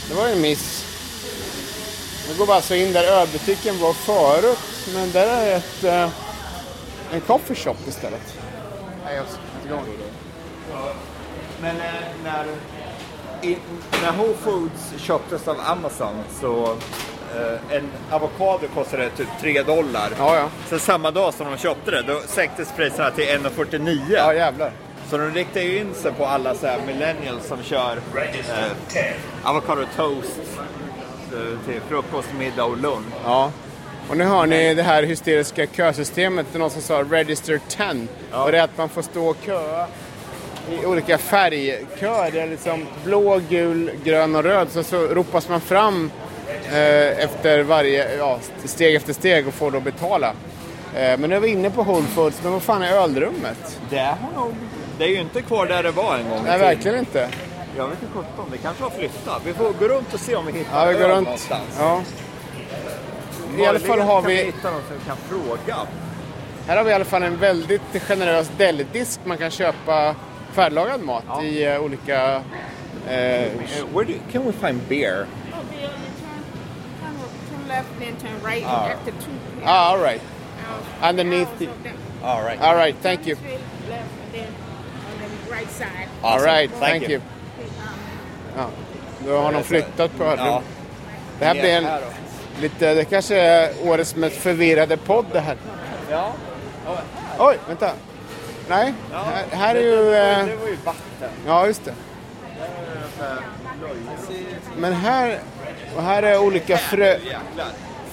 Det 0.08 0.14
var 0.14 0.28
en 0.28 0.40
miss. 0.40 0.84
Nu 2.28 2.38
går 2.38 2.46
vi 2.46 2.52
alltså 2.52 2.74
in 2.74 2.92
där 2.92 3.04
ölbutiken 3.20 3.78
var 3.78 3.92
förut. 3.92 4.58
Men 4.94 5.12
där 5.12 5.26
är 5.26 5.56
ett, 5.56 5.84
eh, 5.84 6.08
en 7.12 7.20
coffee 7.20 7.54
shop 7.54 7.76
istället. 7.88 8.34
Nej, 9.04 9.16
jag 9.16 9.24
sätter 9.26 9.66
igång. 9.66 9.84
Men 11.60 11.76
eh, 11.76 11.84
när, 12.24 12.44
i, 13.46 13.58
när 14.02 14.12
Whole 14.12 14.34
Foods 14.34 14.94
köptes 14.96 15.48
av 15.48 15.56
Amazon 15.60 16.14
så 16.40 16.76
eh, 17.36 17.76
en 17.76 17.90
avokado 18.10 18.68
kostade 18.74 19.10
typ 19.10 19.28
3 19.40 19.62
dollar. 19.62 20.10
Ja, 20.18 20.36
ja. 20.36 20.48
Sen 20.68 20.80
samma 20.80 21.10
dag 21.10 21.34
som 21.34 21.50
de 21.50 21.56
köpte 21.56 21.90
det, 21.90 22.02
då 22.02 22.20
sänktes 22.26 22.72
priserna 22.76 23.10
till 23.10 23.24
1,49. 23.24 24.00
Ja, 24.10 24.34
jävlar. 24.34 24.72
Så 25.10 25.18
de 25.18 25.30
riktar 25.30 25.60
ju 25.60 25.78
in 25.78 25.94
sig 25.94 26.12
på 26.12 26.26
alla 26.26 26.54
så 26.54 26.66
här 26.66 26.78
millennials 26.86 27.46
som 27.46 27.62
kör 27.62 27.98
eh, 28.16 29.12
avocado 29.42 29.84
toast 29.96 30.40
eh, 31.32 31.66
till 31.66 31.80
frukost, 31.88 32.28
middag 32.38 32.64
och 32.64 32.76
lunch. 32.76 33.14
Ja. 33.24 33.50
Och 34.08 34.16
nu 34.16 34.24
har 34.24 34.46
ni 34.46 34.74
det 34.74 34.82
här 34.82 35.02
hysteriska 35.02 35.66
kösystemet. 35.66 36.46
Det 36.52 36.56
är 36.56 36.60
någon 36.60 36.70
som 36.70 36.82
sa 36.82 37.02
register 37.02 37.60
10. 37.68 38.06
Och 38.32 38.52
det 38.52 38.58
är 38.58 38.62
att 38.62 38.78
man 38.78 38.88
får 38.88 39.02
stå 39.02 39.26
och 39.26 39.36
köa 39.46 39.86
i 40.70 40.86
olika 40.86 41.18
färgköer. 41.18 42.30
Det 42.32 42.40
är 42.40 42.46
liksom 42.46 42.86
blå, 43.04 43.40
gul, 43.48 43.90
grön 44.04 44.36
och 44.36 44.42
röd. 44.44 44.68
Så, 44.70 44.82
så 44.82 44.96
ropas 44.96 45.48
man 45.48 45.60
fram 45.60 46.10
eh, 46.72 47.24
efter 47.24 47.62
varje, 47.62 48.16
ja, 48.16 48.38
steg 48.64 48.94
efter 48.94 49.12
steg 49.12 49.48
och 49.48 49.54
får 49.54 49.70
då 49.70 49.80
betala. 49.80 50.28
Eh, 50.96 51.18
men 51.18 51.30
nu 51.30 51.36
är 51.36 51.40
vi 51.40 51.48
inne 51.48 51.70
på 51.70 51.82
Whole 51.82 52.06
Foods. 52.06 52.42
Men 52.42 52.52
vad 52.52 52.62
fan 52.62 52.82
är 52.82 52.92
ölrummet? 52.92 53.80
Det 53.90 53.98
har 53.98 54.42
nog... 54.42 54.54
Det 54.98 55.04
är 55.04 55.08
ju 55.08 55.20
inte 55.20 55.42
kvar 55.42 55.66
där 55.66 55.82
det 55.82 55.90
var 55.90 56.16
en 56.16 56.28
gång 56.30 56.40
Nej, 56.44 56.58
verkligen 56.58 56.98
inte. 56.98 57.28
Jag 57.76 57.88
vet 57.88 58.02
inte 58.02 58.14
sjutton, 58.14 58.46
det 58.52 58.58
kanske 58.58 58.82
har 58.82 58.90
flyttat. 58.90 59.42
Vi 59.44 59.52
får 59.52 59.72
gå 59.80 59.88
runt 59.88 60.14
och 60.14 60.20
se 60.20 60.36
om 60.36 60.46
vi 60.46 60.52
hittar 60.52 60.78
Ja, 60.86 60.92
vi 60.92 60.94
går 60.94 61.04
öl 61.04 61.10
runt. 61.10 61.24
någonstans. 61.24 61.76
Ja. 61.78 62.02
I 63.58 63.66
alla 63.66 63.78
fall 63.78 64.00
har 64.00 64.22
vi 64.22 64.34
vi, 64.36 64.42
hitta 64.42 64.70
någon 64.70 64.82
som 64.88 64.96
vi 64.98 65.04
kan 65.06 65.16
fråga. 65.16 65.76
här 66.66 66.76
har 66.76 66.84
vi 66.84 66.90
i 66.90 66.94
alla 66.94 67.04
fall 67.04 67.22
en 67.22 67.36
väldigt 67.36 68.02
generös 68.08 68.50
delidisk. 68.58 69.20
Man 69.24 69.38
kan 69.38 69.50
köpa 69.50 70.14
färdiglagad 70.56 71.00
mat 71.00 71.24
Ja. 71.28 71.42
i 71.42 71.64
eh, 71.64 71.82
olika... 71.82 72.34
Eh, 72.34 72.42
Uh, 73.08 73.86
where 73.94 74.04
do, 74.04 74.14
can 74.32 74.44
we 74.46 74.52
find 74.52 74.80
beer? 74.88 75.26
Oh, 75.52 75.58
then 75.70 75.90
turn, 77.50 77.68
left, 77.68 77.88
then 78.00 78.16
turn 78.16 78.52
right 78.52 78.64
Ah. 78.66 78.88
after 78.90 79.12
two. 79.12 79.30
ah, 79.64 79.90
all 79.92 79.98
right. 79.98 80.20
Now, 81.00 81.08
Underneath 81.08 81.48
the- 81.58 81.68
All 82.24 82.42
right. 82.42 82.60
All 82.62 82.74
right, 82.76 82.96
thank 83.02 83.26
you. 83.26 83.36
left, 83.36 84.02
and 84.24 84.32
then 84.32 84.48
on 85.22 85.30
the 85.46 85.54
right 85.54 85.70
side. 85.70 86.08
All 86.22 86.40
right, 86.40 86.70
Thank 86.70 86.82
thank 86.82 87.02
you. 87.02 87.10
you. 87.12 87.20
Ja. 88.56 88.66
Då 89.26 89.38
har 89.38 89.52
de 89.52 89.62
flyttat 89.62 90.16
på. 90.18 90.24
Ja. 90.24 90.62
Det 91.38 91.44
här 91.44 91.54
blir 91.54 91.72
en, 91.76 91.86
lite, 92.60 92.94
det 92.94 93.04
kanske 93.04 93.36
är 93.40 93.70
årets 93.84 94.16
mest 94.16 94.36
förvirrade 94.36 94.96
podd 94.96 95.26
det 95.32 95.40
här. 95.40 95.56
Ja. 96.10 96.32
Oj, 97.38 97.58
vänta. 97.68 97.90
Nej, 98.68 98.94
ja. 99.12 99.18
här, 99.22 99.44
här 99.58 99.74
är 99.74 99.80
ju... 99.80 99.96
Det, 99.96 100.10
det, 100.10 100.10
var, 100.10 100.40
eh, 100.40 100.46
det 100.46 100.56
var 100.56 100.68
ju 100.68 100.76
vatten. 100.84 101.30
Ja, 101.46 101.66
just 101.66 101.84
det. 101.84 101.94
Men 104.78 104.92
här, 104.92 105.38
och 105.96 106.02
här 106.02 106.22
är 106.22 106.38
olika 106.38 106.76
frö... 106.76 107.18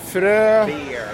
Frö... 0.05 0.65
Beer. 0.65 1.07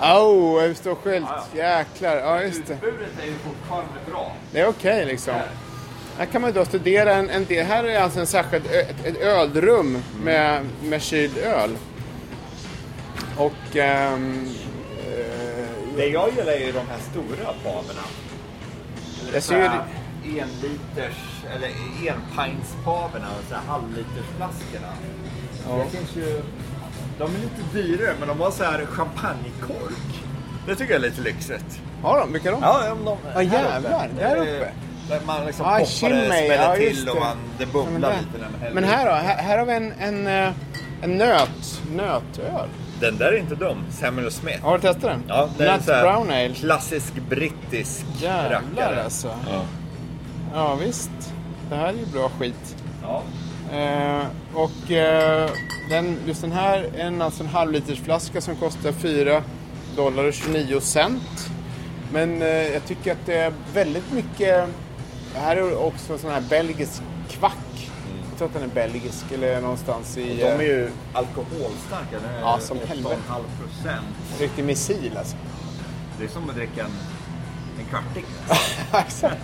Oh, 0.00 0.62
det 0.62 0.74
står 0.74 0.94
skylt. 0.94 1.26
Jäklar, 1.54 2.16
ja 2.16 2.42
just 2.42 2.66
det. 2.66 2.74
Utbudet 2.74 3.08
är 3.22 3.26
ju 3.26 3.34
fortfarande 3.34 3.92
bra. 4.10 4.32
Det 4.52 4.60
är 4.60 4.66
okej 4.68 5.04
liksom. 5.04 5.34
Här 6.18 6.26
kan 6.26 6.42
man 6.42 6.52
då 6.52 6.64
studera 6.64 7.14
en, 7.14 7.30
en 7.30 7.44
del. 7.44 7.66
Här 7.66 7.84
är 7.84 8.00
alltså 8.00 8.20
en 8.20 8.26
särskild 8.26 8.66
ett, 8.66 9.06
ett 9.06 9.16
ölrum 9.16 10.02
med, 10.24 10.66
med 10.82 11.02
kyld 11.02 11.38
öl. 11.38 11.70
Och... 13.36 13.76
eh, 13.76 14.18
Det 15.96 16.06
jag 16.06 16.30
gillar 16.30 16.52
är 16.52 16.58
ju 16.66 16.72
de 16.72 16.78
här 16.88 16.98
stora 17.10 17.52
paverna. 17.64 18.02
Jag 19.32 19.42
ser 19.42 19.56
ju- 19.58 20.40
En 20.40 20.48
liters 20.48 21.16
eller 21.54 21.68
enpintspaverna 22.08 23.26
här 23.54 23.60
halvlitersflaskorna. 23.68 24.92
Det 25.84 25.90
finns 25.98 26.16
ju... 26.16 26.42
De 27.18 27.34
är 27.34 27.38
lite 27.38 27.62
dyrare 27.72 28.14
men 28.18 28.28
de 28.28 28.40
har 28.40 28.50
så 28.50 28.64
här 28.64 28.86
champagnekork. 28.86 30.22
Det 30.66 30.74
tycker 30.76 30.92
jag 30.94 31.04
är 31.04 31.08
lite 31.10 31.20
lyxigt. 31.20 31.80
har 32.02 32.20
de? 32.20 32.32
Vilka 32.32 32.50
de? 32.50 32.60
Ja, 32.62 32.92
om 32.92 33.04
de, 33.04 33.18
Ja, 33.34 33.42
jävlar, 33.42 34.08
där 34.18 34.36
Eh, 34.36 34.42
uppe. 34.42 34.70
Där 35.08 35.20
man 35.26 35.46
liksom 35.46 35.66
Ah, 35.66 35.78
poppar 35.78 36.10
det, 36.10 36.46
ja, 36.56 36.74
till 36.76 37.08
och 37.08 37.20
man, 37.20 37.36
det 37.58 37.66
bubblar 37.66 37.90
Men, 37.92 38.00
där. 38.00 38.10
lite 38.10 38.38
när 38.44 38.50
man 38.50 38.60
häller 38.60 38.74
Men 38.74 38.84
här 38.84 39.06
då? 39.06 39.12
Här, 39.12 39.36
här 39.42 39.58
har 39.58 39.66
vi 39.66 39.72
en, 39.72 39.92
en, 39.92 40.26
eh, 40.26 40.52
en 41.02 41.18
nöt, 41.18 41.80
nötöl. 41.92 42.68
Den 43.04 43.18
där 43.18 43.32
är 43.32 43.36
inte 43.36 43.54
dum. 43.54 43.84
Samuel 43.90 44.30
Smith. 44.30 44.62
Har 44.64 44.74
du 44.78 44.80
testat 44.82 45.02
den? 45.02 45.22
Ja, 45.28 45.48
det 45.58 45.64
är 45.64 45.68
en 45.72 45.78
Nut 45.78 45.88
här 45.88 46.02
brown 46.02 46.30
ale. 46.30 46.54
klassisk 46.54 47.12
brittisk 47.28 48.04
Jävlar 48.20 48.62
rackare. 48.76 49.04
alltså. 49.04 49.28
Ja. 49.50 49.62
Ja 50.54 50.74
visst. 50.74 51.10
Det 51.70 51.76
här 51.76 51.88
är 51.88 51.92
ju 51.92 52.06
bra 52.06 52.28
skit. 52.38 52.76
Ja. 53.02 53.22
Eh, 53.76 54.24
och 54.54 54.90
eh, 54.90 55.50
den, 55.90 56.16
just 56.26 56.40
den 56.40 56.52
här 56.52 56.78
är 56.96 57.04
en, 57.06 57.22
alltså 57.22 57.42
en 57.42 57.48
halvlitersflaska 57.48 58.40
som 58.40 58.56
kostar 58.56 58.92
4 58.92 59.42
dollar 59.96 60.24
och 60.24 60.34
29 60.34 60.80
cent. 60.80 61.50
Men 62.12 62.42
eh, 62.42 62.48
jag 62.48 62.84
tycker 62.86 63.12
att 63.12 63.26
det 63.26 63.36
är 63.36 63.52
väldigt 63.74 64.12
mycket... 64.12 64.64
Det 65.34 65.40
här 65.40 65.56
är 65.56 65.78
också 65.78 66.18
sån 66.18 66.30
här 66.30 66.42
belgisk 66.50 67.02
tror 68.34 68.48
att 68.48 68.54
den 68.54 68.62
är 68.62 68.74
belgisk 68.74 69.24
eller 69.34 69.60
någonstans 69.60 70.16
i... 70.18 70.36
De 70.36 70.44
är 70.44 70.60
eh, 70.60 70.66
ju 70.66 70.90
alkoholstarka. 71.12 72.10
Den 72.22 72.34
är 72.34 72.40
Ja, 72.40 72.58
som 72.60 72.76
8,5 72.78 72.86
helvete. 72.86 73.18
procent. 73.58 74.40
Riktig 74.40 74.64
missil 74.64 75.16
alltså. 75.18 75.36
Det 76.18 76.24
är 76.24 76.28
som 76.28 76.48
att 76.50 76.56
dricka 76.56 76.84
en, 76.84 76.90
en 77.78 77.86
kvarting. 77.86 78.24
Exakt. 79.06 79.36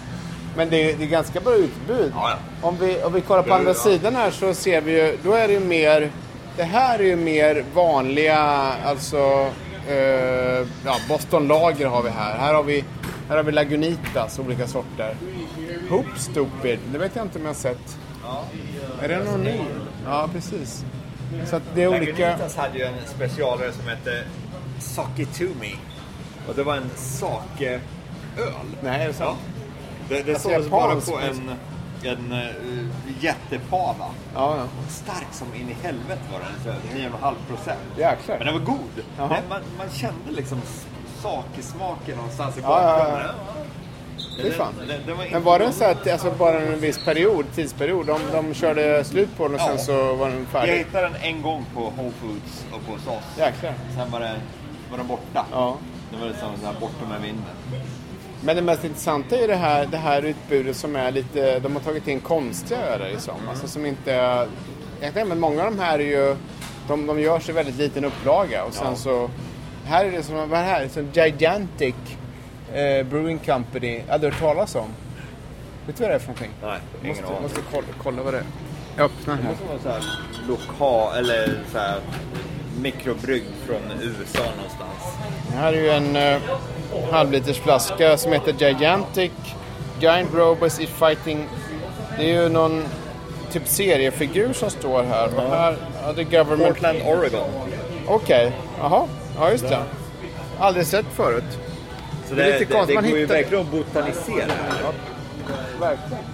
Men 0.56 0.70
det 0.70 0.90
är, 0.90 0.96
det 0.96 1.04
är 1.04 1.08
ganska 1.08 1.40
bra 1.40 1.54
utbud. 1.54 2.12
Ja, 2.14 2.30
ja. 2.30 2.68
Om, 2.68 2.76
vi, 2.80 3.02
om 3.02 3.12
vi 3.12 3.20
kollar 3.20 3.42
på 3.42 3.54
andra 3.54 3.70
ja. 3.70 3.74
sidan 3.74 4.16
här 4.16 4.30
så 4.30 4.54
ser 4.54 4.80
vi 4.80 4.92
ju, 4.92 5.18
då 5.22 5.32
är 5.32 5.48
det 5.48 5.54
ju 5.54 5.60
mer, 5.60 6.10
det 6.56 6.64
här 6.64 6.98
är 6.98 7.04
ju 7.04 7.16
mer 7.16 7.64
vanliga, 7.74 8.38
alltså, 8.84 9.50
eh, 9.88 10.66
ja, 10.84 10.96
Boston 11.08 11.48
Lager 11.48 11.86
har 11.86 12.02
vi 12.02 12.10
här. 12.10 12.38
Här 12.38 12.54
har 12.54 12.62
vi, 12.62 12.84
här 13.28 13.36
har 13.36 13.42
vi 13.42 13.52
Lagunitas, 13.52 14.38
olika 14.38 14.66
sorter. 14.66 15.16
Hoop 15.90 16.06
Stupid, 16.16 16.78
det 16.92 16.98
vet 16.98 17.16
jag 17.16 17.24
inte 17.24 17.38
om 17.38 17.44
jag 17.44 17.50
har 17.50 17.54
sett. 17.54 17.98
Ja. 18.30 18.44
Är 19.02 19.08
det 19.08 19.24
någon 19.24 19.40
ny? 19.40 19.60
Ja, 20.04 20.28
precis. 20.32 20.84
Så 21.46 21.56
att 21.56 21.62
det 21.74 21.82
är 21.82 21.88
olika... 21.88 22.28
Lagunitas 22.28 22.56
hade 22.56 22.78
ju 22.78 22.84
en 22.84 22.94
specialare 23.06 23.72
som 23.72 23.88
hette 23.88 24.24
Sake 24.78 25.26
to 25.26 25.44
me. 25.60 25.72
Och 26.48 26.54
det 26.54 26.62
var 26.62 26.76
en 26.76 26.90
sake-öl. 26.96 27.80
Nej, 28.82 29.02
är 29.02 29.06
det 29.06 29.14
sant? 29.14 29.38
Det, 30.08 30.22
det 30.22 30.32
Alltså, 30.32 30.48
såldes 30.48 30.70
bara 30.70 31.00
på 31.00 31.18
en, 31.18 31.50
en 32.02 32.32
uh, 32.32 32.86
jättepava. 33.20 34.06
Ja, 34.34 34.56
ja. 34.56 34.64
Stark 34.88 35.26
som 35.32 35.46
in 35.54 35.70
i 35.70 35.76
helvete 35.82 36.22
var 36.32 36.40
den. 36.40 36.74
så 36.74 36.96
9,5 36.96 37.34
procent. 37.48 37.80
Jäklar. 37.98 38.36
Men 38.38 38.46
den 38.46 38.54
var 38.54 38.64
god. 38.64 39.04
Den, 39.16 39.28
man, 39.28 39.60
man 39.78 39.90
kände 39.92 40.30
liksom 40.30 40.60
sakesmaken 41.22 42.16
någonstans 42.16 42.58
i 42.58 42.60
Ja, 42.60 42.82
ja, 42.82 43.22
ja. 43.22 43.59
Fy 44.42 44.50
fan. 44.50 44.72
Den, 44.78 44.88
den, 44.88 45.16
den 45.18 45.30
Men 45.32 45.42
var 45.42 45.58
det 45.58 45.72
så 45.72 45.84
att 45.84 46.10
alltså 46.10 46.30
bara 46.38 46.60
en 46.60 46.80
viss 46.80 47.04
period, 47.04 47.44
tidsperiod, 47.54 48.06
de, 48.06 48.20
de 48.32 48.54
körde 48.54 49.04
slut 49.04 49.36
på 49.36 49.44
den 49.44 49.54
och 49.54 49.60
sen 49.60 49.70
Ja. 49.76 49.78
så 49.78 50.14
var 50.14 50.28
den 50.28 50.38
Jag 50.38 50.46
färdig? 50.48 50.72
hittade 50.78 51.06
den 51.08 51.16
en 51.22 51.42
gång 51.42 51.64
på 51.74 51.80
Whole 51.80 52.12
Foods 52.20 52.64
och 52.72 52.86
på 52.86 52.92
SOS. 52.98 53.38
Jäklar. 53.38 53.74
Sen 53.96 54.10
var, 54.10 54.20
det, 54.20 54.40
var 54.90 54.98
den 54.98 55.06
borta. 55.06 55.46
Ja. 55.52 55.76
Det 56.10 56.16
var 56.20 56.26
liksom 56.26 56.48
så 56.60 56.66
här 56.66 56.74
borta 56.80 57.06
med 57.10 57.20
vinden. 57.20 57.44
Men 58.44 58.56
det 58.56 58.62
mest 58.62 58.84
intressanta 58.84 59.36
är 59.36 59.48
det 59.48 59.54
här, 59.56 59.86
det 59.86 59.96
här 59.96 60.22
utbudet 60.22 60.76
som 60.76 60.96
är 60.96 61.12
lite, 61.12 61.58
de 61.58 61.72
har 61.76 61.82
tagit 61.82 62.08
in 62.08 62.20
konstiga 62.20 62.80
öler 62.80 63.08
i 63.08 63.20
som, 63.20 63.34
alltså 63.50 63.68
som 63.68 63.86
inte 63.86 64.10
jag 64.10 64.48
men 65.26 65.40
många 65.40 65.64
av 65.64 65.70
de 65.70 65.78
här 65.82 65.98
är 65.98 66.02
ju, 66.04 66.36
de, 66.88 67.06
de 67.06 67.20
görs 67.20 67.48
i 67.48 67.52
väldigt 67.52 67.76
liten 67.76 68.04
upplaga 68.04 68.64
och 68.64 68.72
sen 68.74 68.86
Ja. 68.90 68.96
så, 68.96 69.30
här 69.84 70.04
är 70.04 70.10
det 70.10 70.22
som, 70.22 70.34
vad 70.36 70.44
är 70.60 70.64
det 70.64 70.70
här? 70.70 70.88
Som 70.88 71.08
Gigantic 71.12 71.94
eh, 72.74 73.02
Brewing 73.06 73.38
Company, 73.38 74.02
aldrig 74.10 74.32
hört 74.32 74.40
talas 74.40 74.74
om. 74.74 74.88
Vet 75.86 75.96
du 75.96 76.02
vad 76.02 76.10
det 76.10 76.14
är 76.14 76.18
för 76.18 76.26
någonting? 76.28 76.50
Nej, 76.62 76.78
ingen 77.02 77.08
Måste, 77.16 77.26
aning. 77.26 77.42
måste 77.42 77.60
kolla, 77.72 77.86
kolla 78.02 78.22
vad 78.22 78.34
det 78.34 78.38
är. 78.38 78.44
Jag 78.96 79.04
öppnar 79.04 79.36
Det 79.36 79.42
här. 79.42 79.50
måste 79.50 79.64
vara 79.66 79.78
så 79.82 79.88
här 79.88 80.18
lokal, 80.48 81.16
eller 81.18 81.58
så 81.72 81.78
här 81.78 81.98
mikrobrygg 82.82 83.44
från 83.66 83.80
USA 84.02 84.42
någonstans. 84.56 85.16
Det 85.50 85.56
här 85.56 85.72
är 85.72 85.76
ju 85.82 85.90
en 85.90 86.16
uh, 86.16 86.42
halvliters 87.12 87.58
flaska 87.58 88.16
som 88.16 88.32
heter 88.32 88.52
Gigantic 88.68 89.32
Giant 90.00 90.34
Robots 90.34 90.80
is 90.80 90.88
fighting. 90.90 91.48
Det 92.18 92.30
är 92.30 92.42
ju 92.42 92.48
någon 92.48 92.84
typ 93.52 93.66
seriefigur 93.68 94.52
som 94.52 94.70
står 94.70 95.02
här. 95.02 95.26
Och 95.36 95.56
här 95.56 95.76
ja, 96.06 96.12
the 96.12 96.24
government... 96.24 96.68
Portland, 96.68 96.98
Oregon. 97.06 97.48
Okej, 98.06 98.52
jaha. 98.80 99.06
Ja, 99.38 99.50
just 99.50 99.68
det. 99.68 99.82
Aldrig 100.58 100.86
sett 100.86 101.06
förut. 101.06 101.58
Så 102.30 102.36
Det 102.36 102.42
det, 102.42 102.52
är 102.52 102.58
lite 102.60 102.74
det, 102.74 102.86
det, 102.86 102.94
man 102.94 103.10
går 103.10 103.18
ju 103.18 103.26
verkligen 103.26 103.64
att 103.64 103.70
botanisera 103.70 104.52
här. 104.52 104.92
Verkligen. 105.80 106.24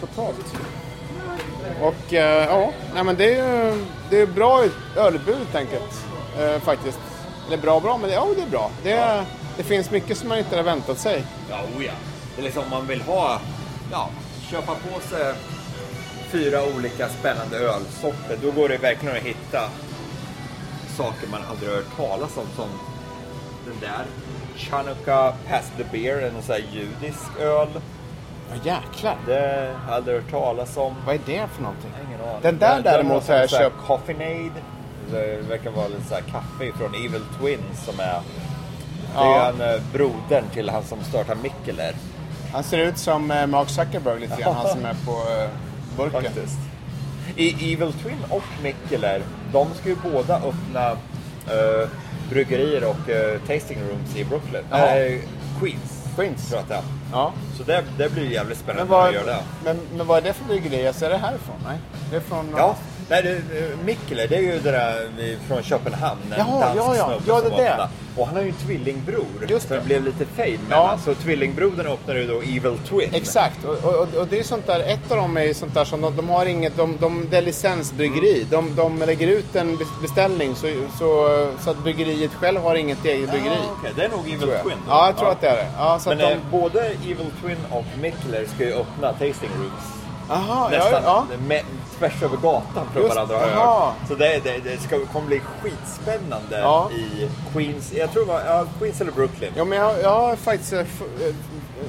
Totalt. 0.00 0.54
Och 1.80 2.14
eh, 2.14 2.46
ja, 2.46 2.72
nej, 2.94 3.04
men 3.04 3.16
det 3.16 3.34
är 3.34 3.70
ju 3.70 3.84
det 4.10 4.20
är 4.20 4.26
bra 4.26 4.64
ölutbud 4.96 5.36
helt 5.36 5.54
enkelt. 5.54 6.04
Eh, 6.40 6.60
faktiskt. 6.60 6.98
Eller 7.46 7.56
bra 7.56 7.80
bra, 7.80 7.98
men 7.98 8.10
det, 8.10 8.14
ja, 8.14 8.26
det 8.36 8.42
är 8.42 8.46
bra. 8.46 8.70
Det, 8.82 8.92
är, 8.92 9.24
det 9.56 9.62
finns 9.62 9.90
mycket 9.90 10.18
som 10.18 10.28
man 10.28 10.38
inte 10.38 10.50
hade 10.50 10.62
väntat 10.62 10.98
sig. 10.98 11.24
Ja, 11.50 11.60
oh 11.76 11.84
ja. 11.84 11.92
Det 12.34 12.40
är 12.40 12.44
liksom 12.44 12.62
om 12.64 12.70
man 12.70 12.86
vill 12.86 13.00
ha, 13.00 13.40
ja, 13.92 14.10
köpa 14.50 14.74
på 14.74 15.00
sig 15.00 15.34
fyra 16.30 16.58
olika 16.76 17.08
spännande 17.08 17.58
ölsorter. 17.58 18.38
Då 18.42 18.50
går 18.50 18.68
det 18.68 18.76
verkligen 18.76 19.16
att 19.16 19.22
hitta 19.22 19.70
saker 20.96 21.28
man 21.30 21.40
aldrig 21.50 21.70
hört 21.70 21.96
talas 21.96 22.36
om. 22.36 22.46
Som 22.56 22.68
den 23.66 23.80
där. 23.80 24.04
Chanukka 24.56 25.32
Pass 25.48 25.72
the 25.76 25.84
Beer, 25.92 26.22
en 26.22 26.42
sån 26.42 26.54
här 26.54 26.64
judisk 26.72 27.40
öl. 27.40 27.68
Ja, 28.50 28.56
jäklar. 28.64 29.16
Det 29.26 29.74
har 29.86 29.94
jag 30.06 30.12
hört 30.14 30.30
talas 30.30 30.76
om. 30.76 30.94
Vad 31.06 31.14
är 31.14 31.20
det 31.26 31.46
för 31.54 31.62
någonting? 31.62 31.90
Ingen 32.08 32.20
aning. 32.20 32.38
Den 32.42 32.58
där 32.58 32.80
däremot 32.82 33.28
har 33.28 33.34
jag 33.36 33.50
köpt. 33.50 33.76
Coffeenade. 33.86 34.50
Det 35.10 35.36
verkar 35.48 35.70
vara 35.70 35.88
lite 35.88 36.04
så 36.08 36.14
här 36.14 36.22
kaffe 36.22 36.72
från 36.78 36.94
Evil 36.94 37.22
Twins 37.40 37.84
som 37.84 38.00
är... 38.00 38.20
Det 39.16 39.20
är 39.20 39.24
Ja. 39.24 39.44
han, 39.58 39.60
eh, 39.60 39.80
brodern 39.92 40.44
till 40.52 40.70
han 40.70 40.82
som 40.84 40.98
startar 41.04 41.34
Mikkeler. 41.34 41.94
Han 42.52 42.64
ser 42.64 42.78
ut 42.78 42.98
som 42.98 43.30
eh, 43.30 43.46
Mark 43.46 43.68
Zuckerberg 43.68 44.20
lite 44.20 44.42
grann, 44.42 44.54
han 44.54 44.68
som 44.68 44.84
är 44.84 44.94
på 45.06 45.12
eh, 45.12 45.48
burken. 45.96 46.22
Faktiskt. 46.22 46.58
I 47.36 47.72
Evil 47.72 47.92
Twin 47.92 48.18
och 48.30 48.42
Mikkeler, 48.62 49.22
de 49.52 49.66
ska 49.74 49.88
ju 49.88 49.96
båda 50.12 50.36
öppna 50.36 50.90
eh, 50.90 51.88
bryggerier 52.30 52.84
och 52.84 53.10
eh, 53.10 53.38
tasting 53.40 53.78
rooms 53.90 54.16
i 54.16 54.24
Brooklyn. 54.24 54.62
Jaha. 54.70 54.80
Nej, 54.80 55.22
Queens. 55.60 56.04
Queens. 56.16 56.48
Tror 56.48 56.62
jag 56.68 56.78
att. 56.78 56.84
Ja. 57.12 57.32
Så 57.58 57.62
det, 57.62 57.84
det 57.98 58.12
blir 58.12 58.30
jävligt 58.30 58.58
Men 58.58 58.64
spännande 58.64 58.90
vad, 58.92 59.08
att 59.08 59.14
göra 59.14 59.24
det. 59.26 59.42
men, 59.64 59.78
men 59.96 60.06
vad 60.06 60.18
är 60.18 60.22
det 60.22 60.32
för 60.32 60.44
bryggeri? 60.44 60.86
Alltså, 60.88 61.04
är 61.04 61.10
det 61.10 61.16
härifrån? 61.16 61.56
Nej, 61.68 61.78
det 62.10 62.16
är 62.16 62.20
från... 62.20 62.54
Ja, 62.56 62.76
nej, 63.08 63.22
det, 63.22 63.30
eh, 63.58 63.78
Mikkeler, 63.84 64.28
det 64.28 64.36
är 64.36 64.40
ju 64.40 64.58
det 64.60 64.70
där 64.70 65.08
från 65.48 65.62
Köpenhamn. 65.62 66.20
En 66.30 66.38
Jaha, 66.38 66.60
dansk 66.60 66.78
ja, 66.82 66.96
ja. 66.96 67.06
snubbe 67.06 67.22
Ja, 67.26 67.40
som 67.40 67.48
det 67.50 67.54
är 67.56 67.62
det. 67.64 67.70
öppnade. 67.70 67.90
Och 68.16 68.26
han 68.26 68.36
har 68.36 68.42
ju 68.42 68.48
en 68.48 68.54
tvillingbror. 68.54 69.26
Just 69.48 69.68
det. 69.68 69.74
det 69.74 69.80
blev 69.84 70.04
lite 70.04 70.24
fame 70.36 70.48
Ja. 70.50 70.58
mellan. 70.68 70.98
Så 70.98 71.14
tvillingbrodern 71.14 71.86
öppnade 71.86 72.20
ju 72.20 72.26
då 72.26 72.40
Evil 72.40 72.78
Twin. 72.88 73.10
Exakt, 73.14 73.64
och, 73.64 73.84
och, 73.94 74.14
och 74.14 74.26
det 74.30 74.38
är 74.38 74.42
sånt 74.42 74.66
där, 74.66 74.80
ett 74.80 75.10
av 75.10 75.16
dem 75.16 75.36
är 75.36 75.42
ju 75.44 75.54
sånt 75.54 75.74
där 75.74 75.84
som 75.84 76.00
de, 76.00 76.16
de 76.16 76.28
har 76.28 76.46
inget, 76.46 76.76
de, 76.76 76.96
de, 77.00 77.26
det 77.30 77.36
är 77.36 77.42
licensbryggeri. 77.42 78.46
De, 78.50 78.74
de 78.76 78.98
lägger 78.98 79.28
ut 79.28 79.56
en 79.56 79.76
be- 79.76 79.84
beställning 80.02 80.54
så, 80.56 80.66
så, 80.98 81.48
så 81.64 81.70
att 81.70 81.78
bryggeriet 81.78 82.34
själv 82.34 82.60
har 82.60 82.74
inget 82.74 83.04
eget 83.04 83.30
bryggeri. 83.30 83.54
Ja, 83.62 83.74
okej. 83.80 83.92
Det 83.96 84.04
är 84.04 84.08
nog 84.08 84.26
Evil. 84.26 84.38
Twin. 84.40 84.52
då. 84.64 84.72
Ja, 84.88 85.06
jag 85.06 85.16
tror 85.18 85.30
att 85.30 85.40
det 85.40 85.48
är 85.48 85.56
det. 85.56 85.66
Ja, 85.78 85.98
så 85.98 86.08
Men 86.08 86.20
att 86.20 86.30
de, 86.50 86.58
både 86.58 86.80
Evil 86.86 87.26
Twin 87.42 87.56
och 87.70 87.84
Mikkeler 88.00 88.44
ska 88.54 88.64
ju 88.64 88.72
öppna 88.72 89.08
tasting 89.12 89.50
rooms. 89.58 90.03
Aha, 90.30 90.68
ja, 90.72 90.78
Nästan 90.78 91.02
ja. 91.04 91.26
med, 91.48 91.62
tvärs 91.98 92.22
över 92.22 92.36
gatan 92.36 92.86
från 92.92 93.02
Just, 93.02 93.14
varandra 93.14 93.34
jag 93.40 93.58
aha. 93.58 93.92
Så 94.08 94.14
det, 94.14 94.44
det, 94.44 94.58
det 94.64 94.80
ska, 94.82 95.06
kommer 95.12 95.26
bli 95.26 95.40
skitspännande 95.62 96.58
Ja. 96.60 96.90
i 96.90 97.28
Queens. 97.52 97.92
Jag 97.92 98.12
tror 98.12 98.24
var 98.24 98.40
ja, 98.46 98.64
Queens 98.78 99.00
eller 99.00 99.12
Brooklyn. 99.12 99.52
Ja, 99.56 99.64
men 99.64 99.78
jag, 99.78 100.00
jag 100.02 100.10
har 100.20 100.36
faktiskt, 100.36 100.72
eh, 100.72 100.80
f- 100.80 101.02
eh, 101.20 101.34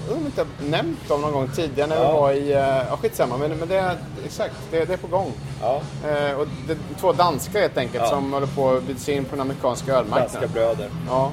jag 0.09 0.17
inte 0.25 0.41
jag 0.61 0.69
nämnt 0.69 1.07
dem 1.07 1.21
någon 1.21 1.31
gång 1.31 1.47
tidigare 1.55 1.87
när 1.89 1.95
vi 1.95 2.01
Ja. 2.03 2.19
var 2.21 2.31
i, 2.31 2.51
eh, 2.53 2.59
ja 2.89 2.97
skitsamma, 3.01 3.37
men, 3.37 3.51
men 3.57 3.67
det 3.67 3.77
är 3.77 3.97
exakt, 4.25 4.55
det, 4.71 4.85
det 4.85 4.93
är 4.93 4.97
på 4.97 5.07
gång. 5.07 5.31
Ja. 5.61 5.81
Eh, 6.09 6.39
och 6.39 6.47
det 6.67 6.77
två 6.99 7.11
danskar 7.13 7.59
helt 7.59 7.77
enkelt 7.77 8.03
Ja. 8.03 8.09
som 8.09 8.33
håller 8.33 8.47
på 8.47 8.71
att 8.71 8.83
sig 8.99 9.15
in 9.15 9.25
på 9.25 9.31
den 9.31 9.41
amerikanska 9.41 9.91
Danska 9.93 10.15
ölmarknaden. 10.17 10.49
bröder. 10.53 10.89
Ja. 11.09 11.31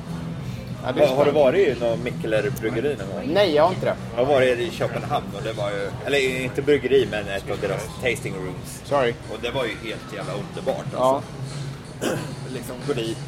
Ja 0.85 0.93
det 0.93 1.03
är 1.03 1.09
Har, 1.09 1.17
har 1.17 1.25
du 1.25 1.31
varit 1.31 1.69
i 1.77 1.81
någon 1.81 1.99
Mikkeler-bryggeri 2.03 2.97
någon 2.99 3.09
gång? 3.17 3.35
Nej, 3.35 3.55
jag 3.55 3.63
har 3.63 3.71
inte 3.71 3.87
det. 3.87 3.95
Jag 4.17 4.25
har 4.25 4.35
varit 4.35 4.59
i 4.59 4.71
Köpenhamn 4.71 5.27
och 5.37 5.43
det 5.43 5.53
var 5.53 5.71
ju, 5.71 5.91
eller 6.07 6.43
inte 6.43 6.63
bryggeri 6.63 7.09
men 7.11 7.29
ett 7.29 7.51
av 7.51 7.59
deras 7.61 7.83
tasting 8.03 8.35
rooms. 8.35 8.81
Sorry. 8.85 9.15
Och 9.33 9.39
det 9.43 9.51
var 9.51 9.65
ju 9.65 9.71
helt 9.71 10.13
jävla 10.17 10.33
underbart 10.33 10.85
Ja. 10.97 11.23
alltså. 12.01 12.17
liksom 12.55 12.75
gå 12.87 12.93
dit, 12.93 13.19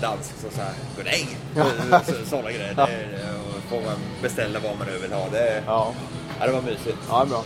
dansk 0.00 0.30
så 0.42 0.50
såhär, 0.56 0.72
goddag! 0.96 2.02
Så- 2.06 2.26
Sådana 2.30 2.50
grejer. 2.52 2.74
Det, 2.74 2.82
och 3.56 3.62
får 3.70 3.80
man 3.80 3.96
beställa 4.22 4.58
vad 4.58 4.78
man 4.78 4.86
nu 4.92 4.98
vill 4.98 5.12
ha. 5.12 5.26
Det, 5.32 5.62
Ja. 5.66 5.92
ja, 6.40 6.46
det 6.46 6.52
var 6.52 6.62
mysigt. 6.62 6.98
Ja, 7.08 7.24
bra. 7.24 7.42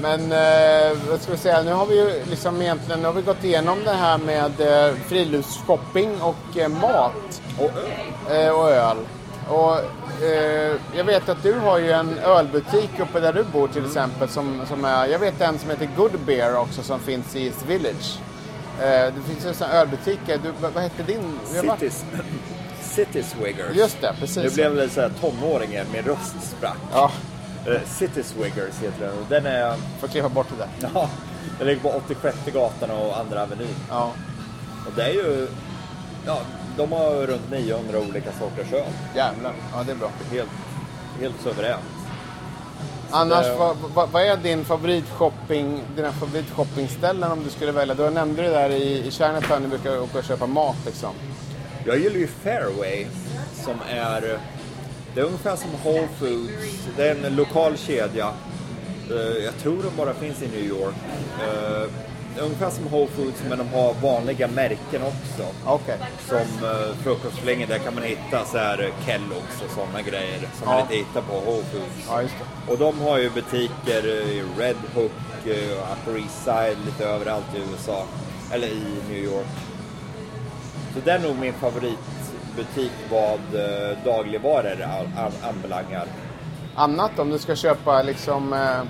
Men 0.00 0.20
eh, 0.32 0.98
vad 1.10 1.20
ska 1.22 1.32
vi 1.32 1.38
säga, 1.38 1.62
nu 1.62 1.72
har 1.72 1.86
vi 1.86 1.96
ju 1.96 2.10
liksom 2.30 2.62
egentligen 2.62 3.00
nu 3.00 3.06
har 3.06 3.12
vi 3.12 3.22
gått 3.22 3.44
igenom 3.44 3.78
det 3.84 3.90
här 3.92 4.18
med 4.18 4.60
eh, 4.60 4.94
friluftsshopping 5.06 6.20
och 6.22 6.58
eh, 6.58 6.68
mat 6.68 7.42
Och 7.58 7.70
öl. 8.30 8.46
eh, 8.46 8.50
och 8.52 8.70
öl. 8.70 8.96
Och 9.48 9.78
eh, 10.24 10.76
jag 10.96 11.04
vet 11.04 11.28
att 11.28 11.42
du 11.42 11.52
har 11.52 11.78
ju 11.78 11.92
en 11.92 12.18
ölbutik 12.18 12.90
uppe 13.00 13.20
där 13.20 13.32
du 13.32 13.44
bor 13.44 13.68
till 13.68 13.84
exempel 13.84 14.28
som, 14.28 14.60
som 14.68 14.84
är, 14.84 15.06
jag 15.06 15.18
vet 15.18 15.40
en 15.40 15.58
som 15.58 15.70
heter 15.70 15.88
Good 15.96 16.18
Beer 16.26 16.56
också 16.56 16.82
som 16.82 17.00
finns 17.00 17.36
i 17.36 17.46
East 17.46 17.66
Village. 17.66 18.18
Eh, 18.80 18.86
det 18.86 19.22
finns 19.26 19.44
ju 19.44 19.48
en 19.48 19.54
sån 19.54 19.68
här 19.68 19.80
ölbutik, 19.80 20.20
du, 20.26 20.52
vad, 20.74 20.82
hette 20.82 21.02
din? 21.02 21.38
Cities. 21.44 22.04
City 22.82 23.22
Swiggers. 23.22 23.76
Just 23.76 24.00
det, 24.00 24.14
precis. 24.20 24.36
Nu 24.42 24.50
blev 24.50 24.74
det 24.76 24.88
så 24.88 25.00
här 25.00 25.10
tonåringen, 25.20 25.86
min 25.92 26.02
röst 26.02 26.34
sprack. 26.56 26.76
Ja, 26.92 27.10
Uh, 27.68 27.78
City 27.86 28.22
Swiggers 28.22 28.78
heter 28.82 29.00
den. 29.06 29.10
Och 29.18 29.24
Den 29.28 29.46
är... 29.46 29.74
får 30.00 30.08
klippa 30.08 30.28
bort 30.28 30.46
det 30.50 30.56
där. 30.56 30.90
Ja, 30.94 31.08
Den 31.58 31.66
ligger 31.66 31.80
på 31.82 31.88
86 31.88 32.36
gatan 32.54 32.90
och 32.90 33.18
andra 33.18 33.42
avenyn. 33.42 33.74
Ja. 33.90 34.12
Och 34.86 34.92
det 34.96 35.02
är 35.02 35.12
ju, 35.12 35.48
ja, 36.26 36.38
de 36.76 36.92
har 36.92 37.10
runt 37.26 37.50
900 37.50 37.98
olika 38.08 38.30
sorters 38.32 38.72
öl. 38.72 38.84
Jävlar. 39.16 39.52
Ja, 39.72 39.82
det 39.86 39.92
är 39.92 39.96
bra. 39.96 40.10
Helt, 40.32 40.48
helt 41.20 41.34
suveränt. 41.42 41.82
Annars, 43.10 43.46
det- 43.46 43.54
vad, 43.56 43.76
vad, 43.94 44.08
vad 44.08 44.22
är 44.22 44.36
din 44.36 44.64
favoritshopping, 44.64 45.80
dina 45.96 46.12
favoritshoppingställen 46.12 47.32
om 47.32 47.44
du 47.44 47.50
skulle 47.50 47.72
välja? 47.72 47.94
Du 47.94 48.10
nämnde 48.10 48.42
det 48.42 48.48
där 48.48 48.70
i, 48.70 49.06
i 49.06 49.10
Chinatown, 49.10 49.62
du 49.62 49.68
brukar 49.68 49.98
åka 50.00 50.18
och 50.18 50.24
köpa 50.24 50.46
mat 50.46 50.76
liksom. 50.86 51.10
Jag 51.86 51.98
gillar 51.98 52.16
ju 52.16 52.26
Fairway 52.26 53.06
som 53.64 53.74
är, 53.90 54.38
det 55.14 55.20
är 55.20 55.24
ungefär 55.24 55.56
som 55.56 55.70
Whole 55.84 56.08
Foods. 56.18 56.52
Det 56.96 57.08
är 57.08 57.24
en 57.24 57.36
lokal 57.36 57.76
kedja. 57.76 58.28
Eh, 59.10 59.44
Jag 59.44 59.56
tror 59.62 59.82
de 59.82 59.96
bara 59.96 60.14
finns 60.14 60.42
i 60.42 60.46
New 60.48 60.64
York. 60.64 60.94
Eh, 62.36 62.44
ungefär 62.44 62.70
som 62.70 62.84
Whole 62.88 63.06
Foods 63.06 63.42
men 63.48 63.58
de 63.58 63.68
har 63.68 63.94
vanliga 64.02 64.48
märken 64.48 65.02
också. 65.02 65.44
Okej. 65.66 65.98
Som 66.28 66.68
uh, 66.68 66.94
frukostflingor, 67.02 67.66
där 67.66 67.78
kan 67.78 67.94
man 67.94 68.02
hitta 68.04 68.44
så 68.44 68.58
här 68.58 68.90
Kellogg's 69.06 69.64
och 69.64 69.70
sådana 69.74 70.02
grejer 70.02 70.40
som 70.58 70.66
man 70.68 70.74
Ja. 70.76 70.80
inte 70.82 70.94
hittar 70.94 71.20
på 71.20 71.32
Whole 71.32 71.62
Foods. 71.72 72.06
Ja, 72.08 72.22
just 72.22 72.34
det. 72.38 72.72
Och 72.72 72.78
de 72.78 73.00
har 73.00 73.18
ju 73.18 73.30
butiker 73.30 74.06
i 74.06 74.42
Red 74.58 74.76
Hook, 74.94 75.12
eh, 75.46 75.92
Upper 75.92 76.18
East 76.18 76.44
Side, 76.44 76.76
lite 76.86 77.04
överallt 77.06 77.44
i 77.56 77.58
USA. 77.72 78.04
Eller 78.52 78.66
i 78.68 78.82
New 79.10 79.18
York. 79.24 79.46
Så 80.94 81.00
det 81.04 81.10
är 81.10 81.18
nog 81.18 81.36
min 81.38 81.52
favoritbutik 81.52 82.92
vad 83.10 83.40
eh, 83.54 83.98
dagligvaror 84.04 84.82
an- 84.82 85.24
an- 85.24 85.48
anbelangar. 85.50 86.06
Annat 86.74 87.18
om 87.18 87.30
du 87.30 87.38
ska 87.38 87.56
köpa 87.56 88.02
liksom, 88.02 88.52
eh, 88.52 88.82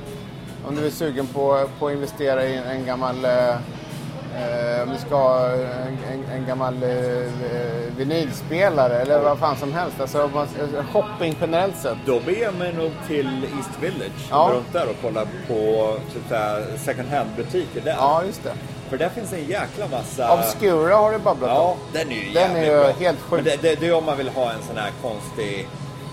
om 0.69 0.75
du 0.77 0.87
är 0.87 0.91
sugen 0.91 1.27
på, 1.27 1.69
på 1.79 1.87
att 1.87 1.93
investera 1.93 2.45
i 2.45 2.57
en 2.57 2.87
gammal, 2.87 3.25
eh, 3.25 3.49
eh, 3.51 4.83
om 4.83 4.91
du 4.93 4.99
ska 5.07 5.17
ha 5.17 5.49
en, 5.51 5.99
en, 6.13 6.25
en 6.33 6.47
gammal 6.47 6.83
eh, 6.83 6.91
eh, 6.91 7.93
vinylspelare 7.97 9.01
eller 9.01 9.19
vad 9.21 9.39
fan 9.39 9.57
som 9.57 9.73
helst. 9.73 10.01
Alltså 10.01 10.31
man- 10.35 10.47
eh, 10.77 10.85
shopping 10.93 11.37
generellt 11.41 11.77
sett. 11.77 11.97
Då 12.07 12.21
beger 12.21 12.51
mig 12.53 12.73
nog 12.73 12.91
till 13.07 13.27
East 13.57 13.71
Village 13.81 14.27
Ja. 14.31 14.51
runt 14.55 14.73
där 14.73 14.87
och 14.89 14.97
kollar 15.03 15.27
på 15.49 15.95
typ 16.13 16.39
second 16.81 17.09
hand-butiker 17.09 17.81
där. 17.81 17.95
Ja, 17.99 18.23
just 18.27 18.45
det. 18.45 18.53
För 18.91 18.99
där 18.99 19.09
finns 19.09 19.33
en 19.33 19.45
jäkla 19.45 19.89
massa... 19.91 20.35
Obscura 20.35 20.97
har 20.97 21.13
du 21.13 21.19
babblat 21.19 21.51
om. 21.51 21.57
Ja, 21.57 21.77
den 21.93 22.11
är 22.13 22.15
ju 22.27 22.33
Den 22.33 22.57
är 22.57 22.65
ju 22.65 22.71
bra. 22.83 22.91
helt 22.93 23.21
sjuk. 23.21 23.31
Men 23.31 23.45
det, 23.45 23.63
det, 23.63 23.81
det 23.81 23.89
är 23.89 23.95
om 23.95 24.05
man 24.05 24.17
vill 24.17 24.29
ha 24.29 24.53
en 24.53 24.63
sån 24.63 24.77
här 24.77 24.91
konstig, 25.03 25.69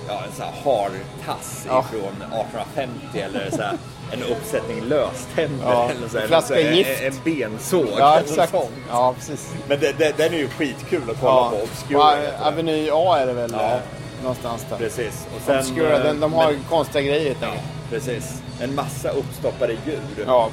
ja 0.07 0.21
en 0.27 0.31
sån 0.31 0.45
här 0.45 0.53
hartass 0.63 1.65
Ja. 1.69 1.85
ifrån 1.93 2.11
1850 2.11 3.19
eller 3.19 3.49
så 3.51 3.61
här, 3.61 3.77
en 4.11 4.23
uppsättning 4.23 4.81
löständer 4.81 5.65
Ja, 5.65 5.89
eller 5.89 6.07
så 6.07 6.15
här, 6.17 6.21
en 6.23 6.27
flaska 6.27 6.55
eller 6.55 6.63
så 6.63 6.69
här, 6.69 6.75
gift. 6.77 7.01
En, 7.01 7.07
en 7.07 7.49
bensåg 7.51 7.87
Ja, 7.97 8.19
exakt. 8.19 8.53
Ja, 8.89 9.13
precis. 9.17 9.53
Men 9.67 9.79
det, 9.79 9.91
det, 9.97 10.17
den 10.17 10.33
är 10.33 10.37
ju 10.37 10.49
skitkul 10.49 11.09
att 11.09 11.19
kolla 11.21 11.31
Ja. 11.31 11.49
på. 11.57 11.63
Obscura. 11.63 12.17
Aveny 12.47 12.89
A 12.93 13.17
är 13.19 13.25
det 13.27 13.33
väl 13.33 13.51
Ja. 13.53 13.71
eh, 13.71 13.79
någonstans 14.21 14.65
där. 14.69 14.77
Precis. 14.77 15.27
Och 15.35 15.41
sen, 15.45 15.59
Obscura, 15.59 15.97
eh, 15.97 16.03
den, 16.03 16.19
de 16.19 16.33
har 16.33 16.51
men- 16.51 16.63
konstiga 16.69 17.01
grejer 17.01 17.35
Ja, 17.41 17.47
precis. 17.89 18.41
En 18.61 18.75
massa 18.75 19.09
uppstoppade 19.09 19.73
djur. 19.85 19.99
Ja, 20.27 20.49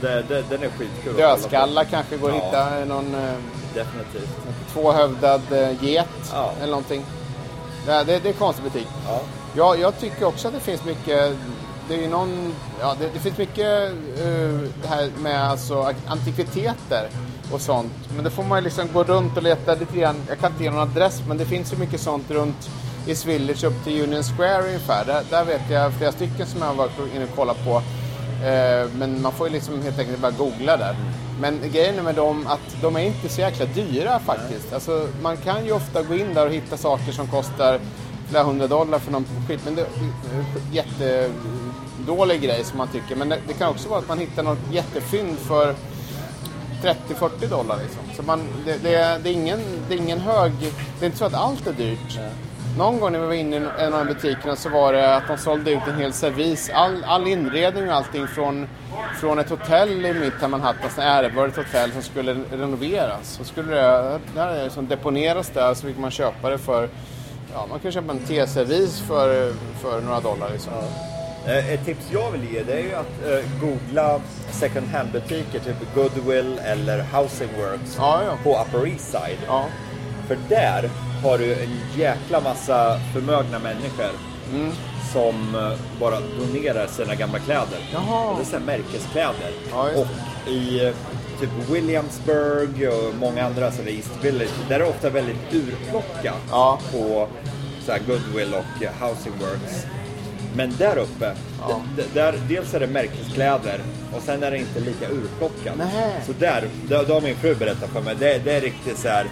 Det, 0.00 0.22
det, 0.28 0.44
den 0.50 0.62
är 0.62 0.68
skitkul 0.68 1.16
dödskallar 1.16 1.84
kanske 1.84 2.16
går 2.16 2.28
att 2.30 2.34
Ja. 2.36 2.44
hitta. 2.44 2.84
Någon 2.84 3.14
eh, 3.14 3.20
på. 3.20 3.78
Definitivt. 3.78 4.28
tvåhövdad 4.72 5.42
get 5.80 6.06
Ja. 6.32 6.52
eller 6.58 6.70
någonting. 6.70 7.04
Det, 7.86 7.92
det, 7.92 8.04
det 8.04 8.12
är 8.14 8.26
en 8.26 8.32
konstig 8.32 8.64
butik. 8.64 8.86
Ja. 9.08 9.20
Ja, 9.56 9.76
jag 9.76 9.98
tycker 10.00 10.24
också 10.24 10.48
att 10.48 10.54
det 10.54 10.60
finns 10.60 10.84
mycket 10.84 11.36
det 11.88 12.04
är 12.04 12.08
någon, 12.08 12.54
ja, 12.80 12.96
det, 13.00 13.10
det 13.14 13.18
finns 13.18 13.38
mycket 13.38 13.90
uh, 13.90 14.60
det 14.82 14.88
här 14.88 15.10
med 15.18 15.42
alltså, 15.42 15.92
antikviteter 16.06 17.08
och 17.52 17.60
sånt. 17.60 17.92
Men 18.14 18.24
det 18.24 18.30
får 18.30 18.42
man 18.42 18.58
ju 18.58 18.64
liksom 18.64 18.88
gå 18.92 19.04
runt 19.04 19.36
och 19.36 19.42
leta 19.42 19.74
lite 19.74 19.98
grann. 19.98 20.16
Jag 20.28 20.38
kan 20.38 20.52
inte 20.52 20.64
ge 20.64 20.70
någon 20.70 20.80
adress, 20.80 21.22
men 21.28 21.38
det 21.38 21.44
finns 21.44 21.72
ju 21.72 21.76
mycket 21.76 22.00
sånt 22.00 22.30
runt 22.30 22.70
East 23.06 23.26
Village 23.26 23.64
upp 23.64 23.84
till 23.84 24.02
Union 24.02 24.22
Square 24.22 24.62
ungefär. 24.66 25.04
Där, 25.04 25.22
där 25.30 25.44
vet 25.44 25.70
jag 25.70 25.92
flera 25.92 26.12
stycken 26.12 26.46
som 26.46 26.60
jag 26.60 26.66
har 26.66 26.74
varit 26.74 27.14
inne 27.14 27.24
och 27.24 27.36
kollat 27.36 27.64
på. 27.64 27.76
Uh, 27.76 28.90
men 28.98 29.22
man 29.22 29.32
får 29.32 29.46
ju 29.46 29.52
liksom 29.52 29.82
helt 29.82 29.98
enkelt 29.98 30.18
bara 30.18 30.32
googla 30.32 30.76
där. 30.76 30.96
Men 31.40 31.60
grejen 31.72 32.04
med 32.04 32.14
dem 32.14 32.46
att 32.46 32.82
de 32.82 32.96
är 32.96 33.00
inte 33.00 33.28
så 33.28 33.40
jäkla 33.40 33.66
dyra 33.66 34.18
faktiskt. 34.18 34.72
Alltså, 34.72 35.08
man 35.22 35.36
kan 35.36 35.64
ju 35.64 35.72
ofta 35.72 36.02
gå 36.02 36.14
in 36.14 36.34
där 36.34 36.46
och 36.46 36.52
hitta 36.52 36.76
saker 36.76 37.12
som 37.12 37.26
kostar 37.26 37.80
flera 38.28 38.44
hundra 38.44 38.66
dollar 38.66 38.98
för 38.98 39.12
någon 39.12 39.24
skit. 39.48 39.60
Men 39.64 39.74
det 39.74 39.82
eh, 39.82 39.88
är 41.00 41.30
jättedålig 42.08 42.42
grej 42.42 42.64
som 42.64 42.78
man 42.78 42.88
tycker. 42.88 43.16
Men 43.16 43.28
det, 43.28 43.38
det 43.46 43.54
kan 43.54 43.68
också 43.68 43.88
vara 43.88 43.98
att 43.98 44.08
man 44.08 44.18
hittar 44.18 44.42
något 44.42 44.58
jättefynd 44.72 45.38
för 45.38 45.74
30-40 46.82 47.48
dollar 47.50 47.76
liksom. 47.76 48.00
Så 48.16 48.22
man, 48.22 48.42
det, 48.64 48.82
det, 48.82 48.94
är, 48.94 49.18
det, 49.18 49.28
är 49.30 49.32
ingen, 49.32 49.60
det 49.88 49.94
är 49.94 49.98
ingen 49.98 50.20
hög... 50.20 50.52
Det 50.98 51.04
är 51.04 51.06
inte 51.06 51.18
så 51.18 51.24
att 51.24 51.34
allt 51.34 51.66
är 51.66 51.72
dyrt. 51.72 52.18
Någon 52.78 53.00
gång 53.00 53.12
när 53.12 53.18
vi 53.18 53.26
var 53.26 53.34
inne 53.34 53.56
i 53.56 53.68
en 53.78 53.94
av 53.94 54.06
butikerna 54.06 54.56
så 54.56 54.68
var 54.68 54.92
det 54.92 55.16
att 55.16 55.28
de 55.28 55.38
sålde 55.38 55.70
ut 55.70 55.86
en 55.88 56.00
hel 56.00 56.12
servis. 56.12 56.70
All, 56.74 57.04
all 57.04 57.26
inredning 57.26 57.88
och 57.88 57.94
allting 57.94 58.26
från, 58.26 58.68
från 59.20 59.38
ett 59.38 59.50
hotell 59.50 60.06
i 60.06 60.12
Midtown 60.12 60.50
Manhattan, 60.50 60.86
ett 60.86 60.98
ärevördigt 60.98 61.56
hotell 61.56 61.92
som 61.92 62.02
skulle 62.02 62.36
renoveras. 62.52 63.28
Så 63.28 63.44
skulle 63.44 63.74
det, 63.74 64.20
det 64.34 64.40
här 64.40 64.64
liksom 64.64 64.88
deponeras 64.88 65.50
där 65.50 65.74
så 65.74 65.86
fick 65.86 65.98
man 65.98 66.10
köpa 66.10 66.50
det 66.50 66.58
för... 66.58 66.88
Ja, 67.52 67.66
man 67.70 67.78
kan 67.78 67.92
köpa 67.92 68.12
en 68.12 68.18
teservis 68.18 69.00
för, 69.00 69.52
för 69.82 70.00
några 70.00 70.20
dollar 70.20 70.50
liksom. 70.52 70.72
Ett 71.46 71.84
tips 71.84 72.06
jag 72.12 72.30
vill 72.30 72.52
ge 72.54 72.62
det 72.62 72.72
är 72.72 72.78
ju 72.82 72.94
att 72.94 73.26
eh, 73.26 73.60
googla 73.60 74.20
second 74.50 74.86
hand-butiker, 74.88 75.58
typ 75.58 75.94
Goodwill 75.94 76.60
eller 76.64 76.98
Housing 77.12 77.48
Works 77.58 77.94
Ja, 77.98 78.20
ja. 78.26 78.36
på 78.44 78.62
Upper 78.62 78.88
East 78.88 79.10
Side. 79.10 79.38
Ja, 79.46 79.64
För 80.28 80.38
där 80.48 80.90
har 81.22 81.38
du 81.38 81.52
en 81.52 81.80
jäkla 81.96 82.40
massa 82.40 83.00
förmögna 83.14 83.58
människor 83.58 84.10
Mm. 84.54 84.72
som 85.12 85.54
eh, 85.54 85.78
bara 86.00 86.16
donerar 86.38 86.86
sina 86.86 87.14
gamla 87.14 87.38
kläder. 87.38 87.78
Jaha. 87.92 88.30
Och 88.30 88.38
det 88.38 88.56
är 88.56 88.60
märkeskläder. 88.60 89.52
Och 89.72 90.06
i 90.50 90.86
eh, 90.86 90.92
typ 91.40 91.50
Williamsburg 91.70 92.88
och 92.88 93.14
många 93.20 93.44
andra 93.46 93.70
så 93.72 93.82
East 93.82 94.10
Village, 94.24 94.50
där 94.68 94.74
är 94.74 94.78
det 94.78 94.84
ofta 94.84 95.10
väldigt 95.10 95.36
urplockat 95.52 96.52
på 96.92 97.28
så 97.86 97.92
Goodwill 98.06 98.54
och 98.54 98.82
eh, 98.84 98.90
Housing 99.08 99.32
Works. 99.40 99.86
Men 100.58 100.74
där 100.78 100.98
uppe, 100.98 101.32
Ja. 101.60 101.80
där, 102.14 102.34
dels 102.48 102.74
är 102.74 102.80
det 102.80 102.86
märkeskläder 102.86 103.80
och 104.16 104.22
sen 104.22 104.42
är 104.42 104.50
det 104.50 104.58
inte 104.58 104.80
lika 104.80 105.08
urplockat. 105.08 105.74
Så 106.26 106.32
där, 106.38 106.68
då 106.88 107.14
har 107.14 107.20
min 107.20 107.36
fru 107.36 107.54
berättat 107.54 107.90
för 107.90 108.00
mig, 108.00 108.16
det, 108.18 108.38
det 108.44 108.52
är 108.52 108.60
riktigt 108.60 108.98
så 108.98 109.08
här. 109.08 109.26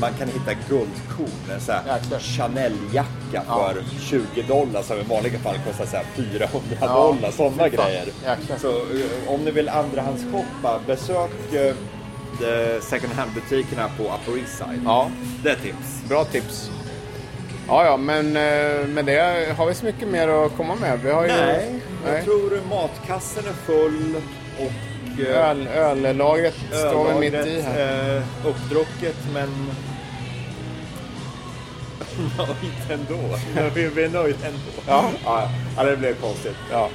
Man 0.00 0.10
kan 0.18 0.28
hitta 0.28 0.52
guldkorn, 0.68 1.50
en 1.54 1.60
så 1.60 1.72
här. 1.72 2.00
Chanel-jacka 2.20 3.42
Ja. 3.48 3.72
för 3.74 3.82
20 4.00 4.42
dollar 4.42 4.82
som 4.82 4.98
i 4.98 5.02
vanliga 5.02 5.38
fall 5.38 5.56
kostar 5.66 5.86
så 5.86 5.96
här 5.96 6.04
400 6.16 6.48
Ja, 6.80 6.86
dollar, 6.88 7.30
sådana 7.30 7.68
grejer. 7.68 8.04
Jäklar. 8.24 8.56
Så 8.58 8.68
eh, 8.70 9.34
om 9.34 9.40
ni 9.44 9.50
vill 9.50 9.68
andrahandsshoppa, 9.68 10.80
besök 10.86 11.30
eh, 11.52 12.80
second 12.82 13.12
hand-butikerna 13.12 13.88
på 13.96 14.02
Upper 14.02 14.38
East 14.40 14.58
Side. 14.58 14.80
Ja. 14.84 15.10
Det 15.42 15.50
är 15.50 15.54
tips. 15.56 16.08
Bra 16.08 16.24
tips. 16.24 16.70
Ja, 17.68 17.84
ja, 17.84 17.96
men 17.96 18.26
eh, 18.26 18.86
med 18.86 19.04
det 19.04 19.54
har 19.56 19.66
vi 19.66 19.74
så 19.74 19.84
mycket 19.84 20.08
mer 20.08 20.28
att 20.28 20.56
komma 20.56 20.74
med. 20.74 21.00
Vi 21.04 21.10
har 21.10 21.22
ju... 21.22 21.28
Nej, 21.28 21.80
jag 22.04 22.12
nej. 22.12 22.24
tror 22.24 22.60
matkassen 22.70 23.44
är 23.46 23.52
full 23.52 24.16
och 24.58 25.20
eh, 25.26 25.50
Öl, 25.50 25.68
öllagret 25.68 26.54
står 26.72 27.12
vi 27.12 27.20
mitt 27.20 27.46
i 27.46 27.60
här. 27.60 28.16
eh, 28.16 28.22
uppdrucket 28.46 29.16
men 29.32 29.48
nöjt 32.38 32.90
ändå. 32.90 33.38
vi, 33.74 33.88
vi 33.88 34.04
är 34.04 34.08
nöjda 34.08 34.46
ändå. 34.46 34.58
Ja. 34.88 35.04
ja. 35.24 35.48
Ja, 35.76 35.82
det 35.84 35.96
blev 35.96 36.14
konstigt. 36.14 36.56
Ja. 36.70 36.88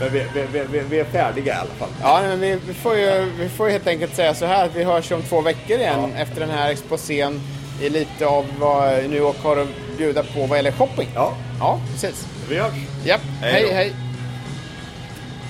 Men 0.00 0.12
vi, 0.12 0.24
vi, 0.34 0.62
vi, 0.70 0.80
vi, 0.90 1.00
är 1.00 1.04
färdiga 1.04 1.54
i 1.54 1.56
alla 1.56 1.70
fall. 1.78 1.88
Ja, 2.02 2.20
men 2.22 2.40
vi, 2.40 2.58
vi, 2.66 2.74
får 2.74 2.96
ju, 2.96 3.32
vi 3.38 3.48
får 3.48 3.68
helt 3.68 3.86
enkelt 3.86 4.16
säga 4.16 4.34
så 4.34 4.46
här 4.46 4.64
att 4.66 4.76
vi 4.76 4.84
hörs 4.84 5.12
om 5.12 5.22
två 5.22 5.40
veckor 5.40 5.78
igen 5.78 6.12
efter 6.16 6.40
den 6.40 6.50
här 6.50 6.70
exposén 6.70 7.40
i 7.82 7.88
lite 7.88 8.26
av 8.26 8.46
vad 8.58 8.92
New 8.92 9.16
York 9.16 9.36
har 9.42 9.66
bjuda 9.98 10.22
på 10.22 10.46
vad 10.46 10.58
gäller 10.58 10.72
shopping. 10.72 11.08
Ja, 11.14 11.32
Ja, 11.60 11.80
precis. 11.92 12.26
vi 12.48 12.58
hörs. 12.58 12.72
Japp, 13.04 13.20
Hej 13.40 13.72
hej. 13.72 13.92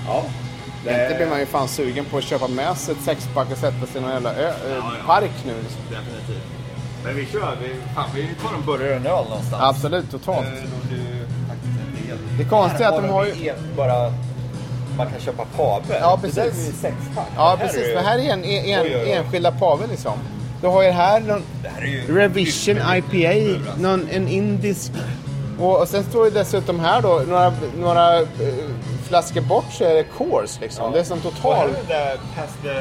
Ja. 0.06 0.22
Det 0.84 1.16
blir 1.16 1.26
man 1.26 1.40
ju 1.40 1.46
fan 1.46 1.68
sugen 1.68 2.04
på 2.04 2.18
att 2.18 2.24
köpa 2.24 2.48
med 2.48 2.76
sig 2.76 2.94
ett 2.94 3.00
sexpack 3.04 3.50
och 3.52 3.58
sätta 3.58 3.87
sig 3.87 4.00
i 4.00 4.00
någon 4.04 4.11
jävla 4.12 4.34
ö, 4.34 4.48
ö, 4.48 4.52
ja. 4.76 4.82
park 5.06 5.30
nu. 5.46 5.54
Liksom. 5.62 5.80
Definitivt. 5.90 6.46
Men 7.04 7.16
vi 7.16 7.26
kör. 7.26 7.56
Vi, 7.62 7.94
fan, 7.94 8.11
vi 8.14 8.28
tar 8.42 8.54
en 8.54 8.64
burgare 8.66 8.90
och 8.90 8.96
en 8.96 9.06
öl 9.06 9.24
någonstans. 9.28 9.62
Absolut, 9.62 10.11
totalt. 10.11 10.46
Eh, 10.46 10.52
det 10.52 10.94
en 10.94 12.06
del. 12.08 12.18
Det 12.38 12.44
konstiga 12.44 12.88
är 12.88 12.92
att 12.96 13.02
de 13.02 13.08
har 13.11 13.24
ju... 13.24 13.48
en 13.48 13.56
bara... 13.76 14.12
Man 14.96 15.06
kan 15.11 15.20
köpa 15.20 15.44
paver. 15.56 15.98
Ja, 16.00 16.18
Det 16.22 16.34
där 16.34 16.42
är 16.42 16.44
ju 16.44 16.50
precis. 16.50 16.80
sexpack. 16.80 17.26
Ja, 17.37 17.56
Det 17.56 17.66
precis. 17.66 17.92
För 17.94 18.00
här 18.02 18.18
är 18.18 18.32
en, 18.32 18.44
en, 18.44 18.80
Oj, 18.82 18.90
oj, 18.94 19.02
oj. 19.04 19.12
enskilda 19.12 19.52
pave 19.52 19.87
liksom. 19.87 20.12
Du 20.61 20.66
har 20.66 20.83
ju 20.83 20.90
här 20.90 21.21
någon 21.21 21.42
ju 21.83 22.16
Revision 22.16 22.77
IPA, 22.97 23.61
någon, 23.79 24.09
en 24.11 24.29
indisk. 24.29 24.92
Och, 25.59 25.81
och 25.81 25.88
sen 25.88 26.05
står 26.05 26.25
det 26.25 26.31
dessutom 26.31 26.81
här 26.81 27.03
då 27.03 27.23
några, 27.29 27.53
några 27.79 28.18
eh, 28.18 28.27
flaska 29.09 29.40
bort 29.40 29.73
så 29.73 29.85
är 29.85 29.94
det 29.94 30.05
Coors 30.05 30.61
liksom. 30.61 30.92
Det 30.92 31.01
är 31.01 31.05
som 31.05 31.18
Och 31.18 31.25
här 31.25 31.31
total... 31.31 31.68
är 31.68 31.88
det 31.88 32.18
past 32.37 32.62
the, 32.62 32.75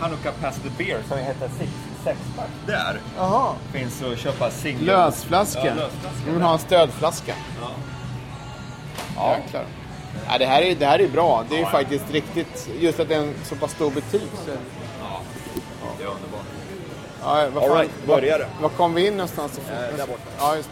Hanukkah 0.00 0.32
Past 0.42 0.62
the 0.62 0.84
Beer 0.84 0.98
som 1.08 1.18
heter 1.18 1.50
six, 1.58 1.70
sexpack. 2.04 2.48
Där 2.66 3.00
Jaha. 3.16 3.54
finns 3.72 4.02
att 4.02 4.18
köpa 4.18 4.50
singel. 4.50 4.84
Lösflaska. 4.84 5.66
Ja, 5.66 5.74
lösflaska. 5.74 6.20
Vi 6.26 6.32
vill 6.32 6.42
ha 6.42 6.52
en 6.52 6.58
stödflaska. 6.58 7.34
Ja. 7.60 7.68
Ja. 9.16 9.36
Jäklar. 9.44 9.64
Ja, 10.28 10.38
det, 10.38 10.46
här 10.46 10.62
är, 10.62 10.74
det 10.74 10.86
här 10.86 10.98
är 10.98 11.08
bra. 11.08 11.44
Det 11.48 11.54
är 11.54 11.58
ju 11.58 11.66
faktiskt 11.66 12.04
riktigt, 12.12 12.68
just 12.80 13.00
att 13.00 13.08
det 13.08 13.14
är 13.14 13.18
en 13.18 13.34
så 13.44 13.56
pass 13.56 13.70
stor 13.70 13.90
butik. 13.90 14.30
Ja, 17.22 17.28
All 17.54 17.76
right, 17.76 17.90
börjar 18.06 18.38
det. 18.38 18.46
Var 18.62 18.68
kom 18.68 18.94
vi 18.94 19.06
in 19.06 19.12
någonstans? 19.12 19.60
Eh, 19.70 19.96
där 19.96 20.06
borta. 20.06 20.20
Ja, 20.38 20.56
just 20.56 20.68